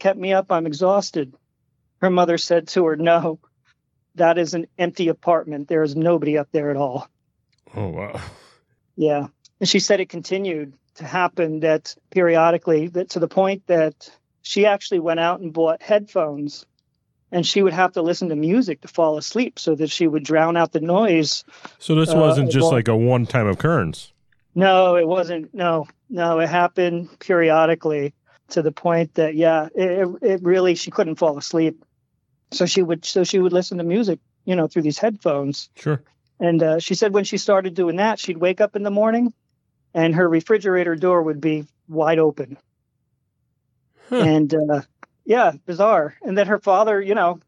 kept 0.00 0.18
me 0.18 0.32
up. 0.32 0.50
I'm 0.50 0.66
exhausted. 0.66 1.32
Her 2.00 2.10
mother 2.10 2.38
said 2.38 2.68
to 2.68 2.86
her, 2.86 2.96
no, 2.96 3.38
that 4.16 4.38
is 4.38 4.54
an 4.54 4.66
empty 4.78 5.08
apartment. 5.08 5.68
There 5.68 5.82
is 5.82 5.94
nobody 5.94 6.38
up 6.38 6.48
there 6.50 6.70
at 6.70 6.76
all. 6.76 7.08
Oh, 7.76 7.88
wow. 7.88 8.20
Yeah. 8.96 9.28
And 9.60 9.68
she 9.68 9.78
said 9.78 10.00
it 10.00 10.08
continued 10.08 10.72
to 10.96 11.04
happen 11.04 11.60
that 11.60 11.94
periodically, 12.10 12.88
that 12.88 13.10
to 13.10 13.20
the 13.20 13.28
point 13.28 13.66
that 13.68 14.10
she 14.42 14.66
actually 14.66 15.00
went 15.00 15.20
out 15.20 15.40
and 15.40 15.52
bought 15.52 15.82
headphones 15.82 16.66
and 17.32 17.46
she 17.46 17.62
would 17.62 17.72
have 17.72 17.92
to 17.92 18.02
listen 18.02 18.28
to 18.30 18.36
music 18.36 18.80
to 18.82 18.88
fall 18.88 19.18
asleep 19.18 19.58
so 19.58 19.74
that 19.74 19.90
she 19.90 20.06
would 20.06 20.24
drown 20.24 20.56
out 20.56 20.72
the 20.72 20.80
noise. 20.80 21.44
So 21.78 21.94
this 21.94 22.12
wasn't 22.12 22.48
uh, 22.48 22.52
just 22.52 22.64
well, 22.64 22.72
like 22.72 22.88
a 22.88 22.96
one-time 22.96 23.46
occurrence. 23.46 24.12
No, 24.54 24.96
it 24.96 25.06
wasn't. 25.06 25.54
No, 25.54 25.86
no, 26.08 26.40
it 26.40 26.48
happened 26.48 27.08
periodically 27.20 28.14
to 28.48 28.62
the 28.62 28.72
point 28.72 29.14
that 29.14 29.34
yeah, 29.34 29.68
it, 29.74 30.08
it 30.22 30.42
really 30.42 30.74
she 30.74 30.90
couldn't 30.90 31.16
fall 31.16 31.38
asleep. 31.38 31.84
So 32.50 32.66
she 32.66 32.82
would 32.82 33.04
so 33.04 33.22
she 33.22 33.38
would 33.38 33.52
listen 33.52 33.78
to 33.78 33.84
music, 33.84 34.18
you 34.44 34.56
know, 34.56 34.66
through 34.66 34.82
these 34.82 34.98
headphones. 34.98 35.70
Sure. 35.76 36.02
And 36.40 36.62
uh, 36.62 36.78
she 36.80 36.94
said 36.94 37.12
when 37.12 37.24
she 37.24 37.36
started 37.36 37.74
doing 37.74 37.96
that, 37.96 38.18
she'd 38.18 38.38
wake 38.38 38.60
up 38.60 38.74
in 38.74 38.82
the 38.82 38.90
morning, 38.90 39.32
and 39.94 40.14
her 40.14 40.28
refrigerator 40.28 40.96
door 40.96 41.22
would 41.22 41.40
be 41.40 41.66
wide 41.88 42.18
open. 42.18 42.56
And 44.10 44.52
uh, 44.52 44.80
yeah, 45.24 45.52
bizarre. 45.66 46.16
And 46.22 46.36
then 46.36 46.46
her 46.46 46.58
father, 46.58 47.00
you 47.00 47.14
know, 47.14 47.40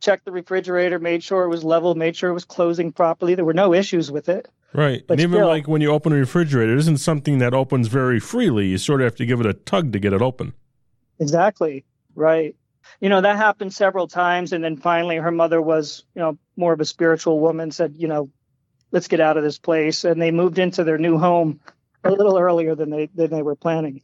checked 0.00 0.24
the 0.24 0.32
refrigerator, 0.32 0.98
made 0.98 1.22
sure 1.22 1.44
it 1.44 1.48
was 1.48 1.64
level, 1.64 1.94
made 1.94 2.16
sure 2.16 2.30
it 2.30 2.34
was 2.34 2.44
closing 2.44 2.92
properly. 2.92 3.34
There 3.34 3.44
were 3.44 3.54
no 3.54 3.72
issues 3.72 4.10
with 4.10 4.28
it. 4.28 4.48
Right. 4.74 5.06
But 5.06 5.14
and 5.14 5.20
even 5.20 5.38
still- 5.38 5.48
like 5.48 5.68
when 5.68 5.80
you 5.80 5.90
open 5.90 6.12
a 6.12 6.16
refrigerator, 6.16 6.72
it 6.72 6.78
isn't 6.78 6.98
something 6.98 7.38
that 7.38 7.54
opens 7.54 7.88
very 7.88 8.18
freely. 8.18 8.66
You 8.68 8.78
sort 8.78 9.00
of 9.00 9.06
have 9.06 9.16
to 9.16 9.26
give 9.26 9.40
it 9.40 9.46
a 9.46 9.52
tug 9.52 9.92
to 9.92 9.98
get 9.98 10.12
it 10.12 10.22
open. 10.22 10.54
Exactly. 11.18 11.84
Right. 12.14 12.56
You 13.00 13.08
know, 13.08 13.20
that 13.20 13.36
happened 13.36 13.72
several 13.72 14.08
times. 14.08 14.52
And 14.52 14.64
then 14.64 14.76
finally, 14.76 15.16
her 15.16 15.30
mother 15.30 15.62
was, 15.62 16.04
you 16.14 16.20
know, 16.20 16.38
more 16.56 16.72
of 16.72 16.80
a 16.80 16.84
spiritual 16.84 17.38
woman, 17.38 17.70
said, 17.70 17.94
you 17.96 18.08
know, 18.08 18.30
let's 18.90 19.08
get 19.08 19.20
out 19.20 19.36
of 19.36 19.44
this 19.44 19.58
place. 19.58 20.04
And 20.04 20.20
they 20.20 20.30
moved 20.30 20.58
into 20.58 20.84
their 20.84 20.98
new 20.98 21.18
home 21.18 21.60
a 22.02 22.10
little 22.10 22.38
earlier 22.38 22.74
than 22.74 22.90
they, 22.90 23.06
than 23.14 23.30
they 23.30 23.42
were 23.42 23.54
planning. 23.54 24.02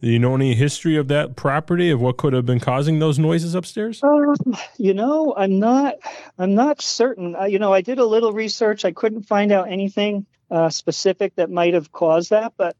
Do 0.00 0.08
you 0.08 0.18
know 0.18 0.34
any 0.34 0.54
history 0.54 0.96
of 0.96 1.08
that 1.08 1.36
property 1.36 1.90
of 1.90 2.00
what 2.00 2.16
could 2.16 2.32
have 2.32 2.46
been 2.46 2.60
causing 2.60 2.98
those 3.00 3.18
noises 3.18 3.54
upstairs? 3.54 4.02
Um, 4.02 4.34
you 4.78 4.94
know, 4.94 5.34
I'm 5.36 5.58
not, 5.58 5.96
I'm 6.38 6.54
not 6.54 6.80
certain. 6.80 7.36
Uh, 7.36 7.44
you 7.44 7.58
know, 7.58 7.72
I 7.72 7.82
did 7.82 7.98
a 7.98 8.06
little 8.06 8.32
research. 8.32 8.86
I 8.86 8.92
couldn't 8.92 9.24
find 9.24 9.52
out 9.52 9.70
anything 9.70 10.24
uh, 10.50 10.70
specific 10.70 11.34
that 11.36 11.50
might 11.50 11.74
have 11.74 11.92
caused 11.92 12.30
that. 12.30 12.54
But 12.56 12.76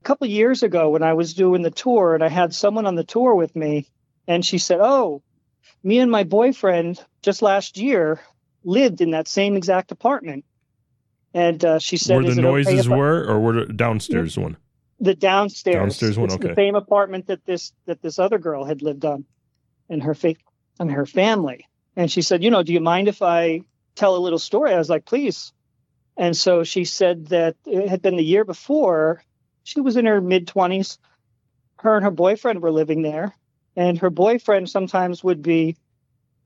a 0.00 0.04
couple 0.04 0.26
years 0.26 0.64
ago, 0.64 0.90
when 0.90 1.04
I 1.04 1.12
was 1.12 1.34
doing 1.34 1.62
the 1.62 1.70
tour, 1.70 2.14
and 2.14 2.24
I 2.24 2.28
had 2.28 2.52
someone 2.52 2.86
on 2.86 2.96
the 2.96 3.04
tour 3.04 3.36
with 3.36 3.54
me, 3.54 3.86
and 4.26 4.44
she 4.44 4.58
said, 4.58 4.80
"Oh, 4.80 5.22
me 5.84 6.00
and 6.00 6.10
my 6.10 6.24
boyfriend 6.24 7.02
just 7.22 7.40
last 7.40 7.78
year 7.78 8.20
lived 8.64 9.00
in 9.00 9.12
that 9.12 9.28
same 9.28 9.56
exact 9.56 9.92
apartment." 9.92 10.44
And 11.32 11.64
uh, 11.64 11.78
she 11.78 11.98
said, 11.98 12.16
Where 12.16 12.24
the 12.24 12.30
"Is 12.30 12.38
okay 12.38 12.46
noises 12.48 12.88
I- 12.88 12.96
were, 12.96 13.24
or 13.24 13.38
were 13.38 13.64
the 13.64 13.72
downstairs 13.72 14.36
one? 14.36 14.56
The 15.00 15.14
downstairs. 15.14 15.76
Downstairs 15.76 16.18
one, 16.18 16.26
It's 16.26 16.34
okay. 16.36 16.48
The 16.48 16.54
same 16.54 16.74
apartment 16.74 17.26
that 17.26 17.44
this 17.44 17.72
that 17.86 18.02
this 18.02 18.18
other 18.18 18.38
girl 18.38 18.64
had 18.64 18.82
lived 18.82 19.04
on, 19.04 19.24
and 19.88 20.02
her 20.02 20.14
fa- 20.14 20.36
and 20.78 20.90
her 20.90 21.06
family. 21.06 21.66
And 21.96 22.10
she 22.10 22.22
said, 22.22 22.42
you 22.42 22.50
know, 22.50 22.62
do 22.62 22.72
you 22.72 22.80
mind 22.80 23.08
if 23.08 23.22
I 23.22 23.60
tell 23.94 24.16
a 24.16 24.18
little 24.18 24.38
story? 24.38 24.72
I 24.72 24.78
was 24.78 24.90
like, 24.90 25.04
please. 25.04 25.52
And 26.16 26.36
so 26.36 26.64
she 26.64 26.84
said 26.84 27.26
that 27.26 27.56
it 27.66 27.88
had 27.88 28.02
been 28.02 28.16
the 28.16 28.24
year 28.24 28.44
before. 28.44 29.22
She 29.62 29.80
was 29.80 29.96
in 29.96 30.06
her 30.06 30.20
mid 30.20 30.48
twenties. 30.48 30.98
Her 31.78 31.96
and 31.96 32.04
her 32.04 32.10
boyfriend 32.10 32.62
were 32.62 32.72
living 32.72 33.02
there, 33.02 33.34
and 33.76 33.98
her 33.98 34.10
boyfriend 34.10 34.70
sometimes 34.70 35.22
would 35.22 35.42
be 35.42 35.76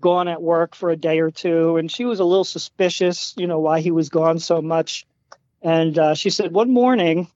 gone 0.00 0.28
at 0.28 0.42
work 0.42 0.74
for 0.74 0.90
a 0.90 0.96
day 0.96 1.20
or 1.20 1.30
two, 1.30 1.76
and 1.76 1.90
she 1.90 2.04
was 2.04 2.20
a 2.20 2.24
little 2.24 2.44
suspicious, 2.44 3.34
you 3.37 3.46
know, 3.46 3.58
why 3.58 3.80
he 3.80 3.90
was 3.90 4.08
gone 4.08 4.38
so 4.38 4.62
much. 4.62 5.06
And 5.62 5.98
uh, 5.98 6.14
she 6.14 6.30
said 6.30 6.52
one 6.52 6.72
morning 6.72 7.28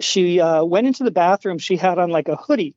she 0.00 0.40
uh, 0.40 0.64
went 0.64 0.86
into 0.86 1.04
the 1.04 1.10
bathroom. 1.10 1.58
She 1.58 1.76
had 1.76 1.98
on 1.98 2.10
like 2.10 2.28
a 2.28 2.36
hoodie, 2.36 2.74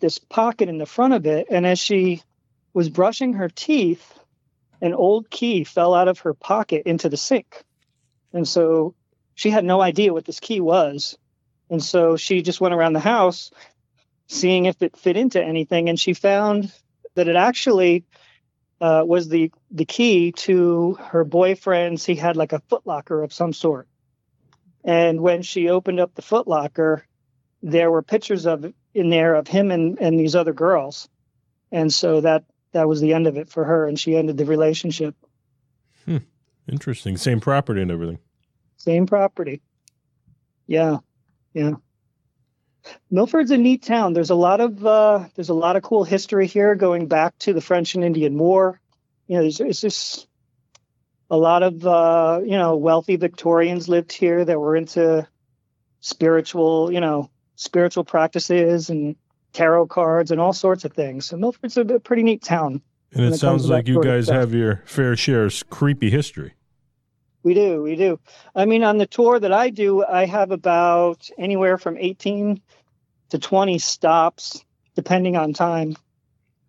this 0.00 0.18
pocket 0.18 0.68
in 0.68 0.78
the 0.78 0.86
front 0.86 1.14
of 1.14 1.26
it. 1.26 1.46
And 1.50 1.66
as 1.66 1.78
she 1.78 2.22
was 2.72 2.88
brushing 2.88 3.34
her 3.34 3.48
teeth, 3.48 4.18
an 4.80 4.94
old 4.94 5.30
key 5.30 5.64
fell 5.64 5.94
out 5.94 6.08
of 6.08 6.20
her 6.20 6.34
pocket 6.34 6.82
into 6.86 7.08
the 7.08 7.16
sink. 7.16 7.64
And 8.32 8.46
so 8.46 8.94
she 9.34 9.50
had 9.50 9.64
no 9.64 9.80
idea 9.80 10.12
what 10.12 10.24
this 10.24 10.40
key 10.40 10.60
was. 10.60 11.16
And 11.70 11.82
so 11.82 12.16
she 12.16 12.42
just 12.42 12.60
went 12.60 12.74
around 12.74 12.92
the 12.92 13.00
house 13.00 13.50
seeing 14.28 14.66
if 14.66 14.82
it 14.82 14.96
fit 14.96 15.16
into 15.16 15.42
anything. 15.42 15.88
And 15.88 15.98
she 15.98 16.12
found 16.12 16.72
that 17.14 17.28
it 17.28 17.36
actually 17.36 18.04
uh, 18.80 19.02
was 19.06 19.28
the, 19.28 19.50
the 19.70 19.84
key 19.84 20.32
to 20.32 20.94
her 20.94 21.24
boyfriend's. 21.24 22.04
He 22.04 22.14
had 22.14 22.36
like 22.36 22.52
a 22.52 22.60
footlocker 22.70 23.24
of 23.24 23.32
some 23.32 23.52
sort. 23.52 23.88
And 24.86 25.20
when 25.20 25.42
she 25.42 25.68
opened 25.68 25.98
up 25.98 26.14
the 26.14 26.22
footlocker, 26.22 27.02
there 27.60 27.90
were 27.90 28.02
pictures 28.02 28.46
of 28.46 28.72
in 28.94 29.10
there 29.10 29.34
of 29.34 29.48
him 29.48 29.72
and, 29.72 29.98
and 30.00 30.18
these 30.18 30.36
other 30.36 30.52
girls. 30.52 31.08
And 31.72 31.92
so 31.92 32.20
that 32.20 32.44
that 32.72 32.88
was 32.88 33.00
the 33.00 33.12
end 33.12 33.26
of 33.26 33.36
it 33.36 33.48
for 33.48 33.64
her 33.64 33.88
and 33.88 33.98
she 33.98 34.16
ended 34.16 34.36
the 34.36 34.44
relationship. 34.44 35.16
Hmm. 36.04 36.18
Interesting. 36.68 37.16
Same 37.16 37.40
property 37.40 37.82
and 37.82 37.90
everything. 37.90 38.18
Same 38.76 39.06
property. 39.06 39.60
Yeah. 40.68 40.98
Yeah. 41.52 41.72
Milford's 43.10 43.50
a 43.50 43.56
neat 43.56 43.82
town. 43.82 44.12
There's 44.12 44.30
a 44.30 44.36
lot 44.36 44.60
of 44.60 44.86
uh, 44.86 45.24
there's 45.34 45.48
a 45.48 45.54
lot 45.54 45.74
of 45.74 45.82
cool 45.82 46.04
history 46.04 46.46
here 46.46 46.76
going 46.76 47.08
back 47.08 47.36
to 47.40 47.52
the 47.52 47.60
French 47.60 47.96
and 47.96 48.04
Indian 48.04 48.38
War. 48.38 48.80
You 49.26 49.36
know, 49.36 49.42
there's 49.42 49.58
it's 49.58 49.80
just 49.80 50.25
a 51.30 51.36
lot 51.36 51.62
of 51.62 51.86
uh, 51.86 52.40
you 52.44 52.56
know 52.56 52.76
wealthy 52.76 53.16
Victorians 53.16 53.88
lived 53.88 54.12
here 54.12 54.44
that 54.44 54.58
were 54.58 54.76
into 54.76 55.26
spiritual, 56.00 56.92
you 56.92 57.00
know, 57.00 57.30
spiritual 57.56 58.04
practices 58.04 58.90
and 58.90 59.16
tarot 59.52 59.86
cards 59.88 60.30
and 60.30 60.40
all 60.40 60.52
sorts 60.52 60.84
of 60.84 60.92
things. 60.92 61.26
So 61.26 61.36
Milford's 61.36 61.76
a 61.76 61.84
pretty 61.84 62.22
neat 62.22 62.42
town. 62.42 62.82
And 63.12 63.24
it 63.24 63.32
it 63.32 63.38
sounds 63.38 63.68
like 63.68 63.88
you 63.88 64.02
guys 64.02 64.28
have 64.28 64.52
your 64.52 64.82
fair 64.84 65.16
share 65.16 65.44
of 65.44 65.70
creepy 65.70 66.10
history. 66.10 66.54
We 67.42 67.54
do, 67.54 67.82
we 67.82 67.96
do. 67.96 68.18
I 68.54 68.66
mean, 68.66 68.82
on 68.82 68.98
the 68.98 69.06
tour 69.06 69.38
that 69.38 69.52
I 69.52 69.70
do, 69.70 70.04
I 70.04 70.26
have 70.26 70.50
about 70.50 71.28
anywhere 71.38 71.78
from 71.78 71.96
18 71.96 72.60
to 73.30 73.38
20 73.38 73.78
stops, 73.78 74.64
depending 74.96 75.36
on 75.36 75.52
time. 75.52 75.96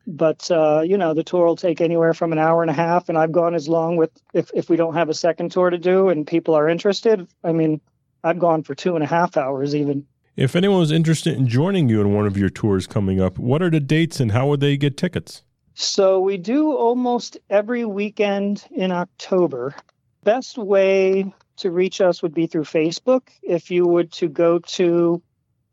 But 0.07 0.49
uh, 0.49 0.83
you 0.85 0.97
know, 0.97 1.13
the 1.13 1.23
tour 1.23 1.45
will 1.45 1.57
take 1.57 1.81
anywhere 1.81 2.13
from 2.13 2.31
an 2.31 2.39
hour 2.39 2.61
and 2.61 2.71
a 2.71 2.73
half, 2.73 3.09
and 3.09 3.17
I've 3.17 3.33
gone 3.33 3.53
as 3.53 3.67
long 3.67 3.97
with 3.97 4.11
if 4.33 4.49
if 4.53 4.69
we 4.69 4.77
don't 4.77 4.93
have 4.93 5.09
a 5.09 5.13
second 5.13 5.51
tour 5.51 5.69
to 5.69 5.77
do 5.77 6.07
and 6.07 6.25
people 6.25 6.55
are 6.55 6.69
interested. 6.69 7.27
I 7.43 7.51
mean, 7.51 7.81
I've 8.23 8.39
gone 8.39 8.63
for 8.63 8.73
two 8.73 8.95
and 8.95 9.03
a 9.03 9.07
half 9.07 9.35
hours 9.35 9.75
even. 9.75 10.07
If 10.37 10.55
anyone 10.55 10.79
was 10.79 10.91
interested 10.91 11.35
in 11.35 11.47
joining 11.47 11.89
you 11.89 11.99
in 11.99 12.13
one 12.13 12.25
of 12.25 12.37
your 12.37 12.49
tours 12.49 12.87
coming 12.87 13.19
up, 13.19 13.37
what 13.37 13.61
are 13.61 13.69
the 13.69 13.79
dates 13.79 14.19
and 14.19 14.31
how 14.31 14.47
would 14.47 14.61
they 14.61 14.77
get 14.77 14.95
tickets? 14.95 15.43
So 15.73 16.21
we 16.21 16.37
do 16.37 16.71
almost 16.73 17.37
every 17.49 17.85
weekend 17.85 18.63
in 18.71 18.91
October. 18.91 19.75
Best 20.23 20.57
way 20.57 21.33
to 21.57 21.71
reach 21.71 22.01
us 22.01 22.21
would 22.21 22.33
be 22.33 22.47
through 22.47 22.63
Facebook. 22.63 23.29
If 23.41 23.71
you 23.71 23.85
would 23.85 24.11
to 24.13 24.29
go 24.29 24.59
to 24.59 25.21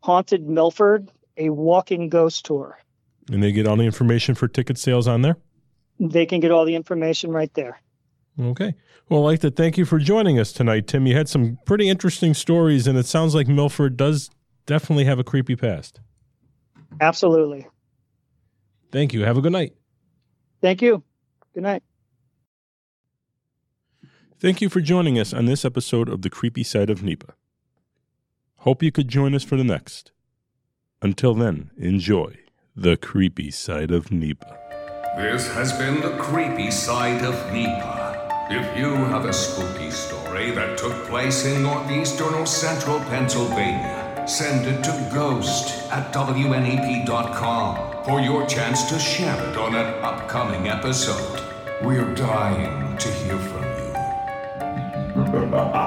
Haunted 0.03 0.47
Milford, 0.47 1.11
a 1.37 1.49
walking 1.49 2.09
ghost 2.09 2.45
tour. 2.45 2.77
And 3.31 3.41
they 3.41 3.51
get 3.51 3.67
all 3.67 3.75
the 3.75 3.85
information 3.85 4.35
for 4.35 4.47
ticket 4.47 4.77
sales 4.77 5.07
on 5.07 5.21
there? 5.21 5.37
They 5.99 6.25
can 6.25 6.39
get 6.39 6.51
all 6.51 6.65
the 6.65 6.75
information 6.75 7.31
right 7.31 7.53
there. 7.53 7.79
Okay. 8.39 8.75
Well, 9.09 9.21
I'd 9.21 9.25
like 9.25 9.39
to 9.41 9.51
thank 9.51 9.77
you 9.77 9.85
for 9.85 9.99
joining 9.99 10.39
us 10.39 10.51
tonight, 10.51 10.87
Tim. 10.87 11.05
You 11.07 11.15
had 11.15 11.29
some 11.29 11.57
pretty 11.65 11.89
interesting 11.89 12.33
stories, 12.33 12.87
and 12.87 12.97
it 12.97 13.05
sounds 13.05 13.33
like 13.33 13.47
Milford 13.47 13.97
does 13.97 14.29
definitely 14.65 15.05
have 15.05 15.19
a 15.19 15.23
creepy 15.23 15.55
past. 15.55 15.99
Absolutely. 16.99 17.67
Thank 18.91 19.13
you. 19.13 19.23
Have 19.23 19.37
a 19.37 19.41
good 19.41 19.51
night. 19.51 19.73
Thank 20.61 20.81
you. 20.81 21.03
Good 21.53 21.63
night. 21.63 21.83
Thank 24.39 24.61
you 24.61 24.69
for 24.69 24.81
joining 24.81 25.17
us 25.17 25.33
on 25.33 25.45
this 25.45 25.63
episode 25.63 26.09
of 26.09 26.21
The 26.21 26.29
Creepy 26.29 26.63
Side 26.63 26.89
of 26.89 27.03
NEPA. 27.03 27.33
Hope 28.57 28.83
you 28.83 28.91
could 28.91 29.07
join 29.07 29.33
us 29.33 29.43
for 29.43 29.55
the 29.55 29.63
next. 29.63 30.11
Until 31.01 31.33
then, 31.33 31.71
enjoy 31.77 32.35
The 32.77 32.97
Creepy 32.97 33.51
Side 33.51 33.91
of 33.91 34.11
NEPA. 34.11 34.57
This 35.15 35.47
has 35.53 35.71
been 35.71 36.01
the 36.01 36.17
creepy 36.17 36.69
side 36.69 37.23
of 37.23 37.33
NEPA. 37.53 38.47
If 38.51 38.77
you 38.77 38.95
have 38.95 39.23
a 39.23 39.31
spooky 39.31 39.89
story 39.91 40.51
that 40.51 40.77
took 40.77 40.91
place 41.05 41.45
in 41.45 41.63
northeastern 41.63 42.33
or 42.33 42.45
central 42.45 42.99
Pennsylvania, 42.99 44.25
send 44.27 44.67
it 44.67 44.83
to 44.83 45.09
ghost 45.13 45.89
at 45.89 46.13
WNEP.com 46.13 48.03
for 48.03 48.19
your 48.19 48.45
chance 48.45 48.83
to 48.89 48.99
share 48.99 49.41
it 49.49 49.55
on 49.55 49.73
an 49.73 50.03
upcoming 50.03 50.67
episode. 50.67 51.41
We're 51.81 52.13
dying 52.13 52.97
to 52.97 53.07
hear 53.07 53.37
from 53.37 53.63
you. 53.63 53.75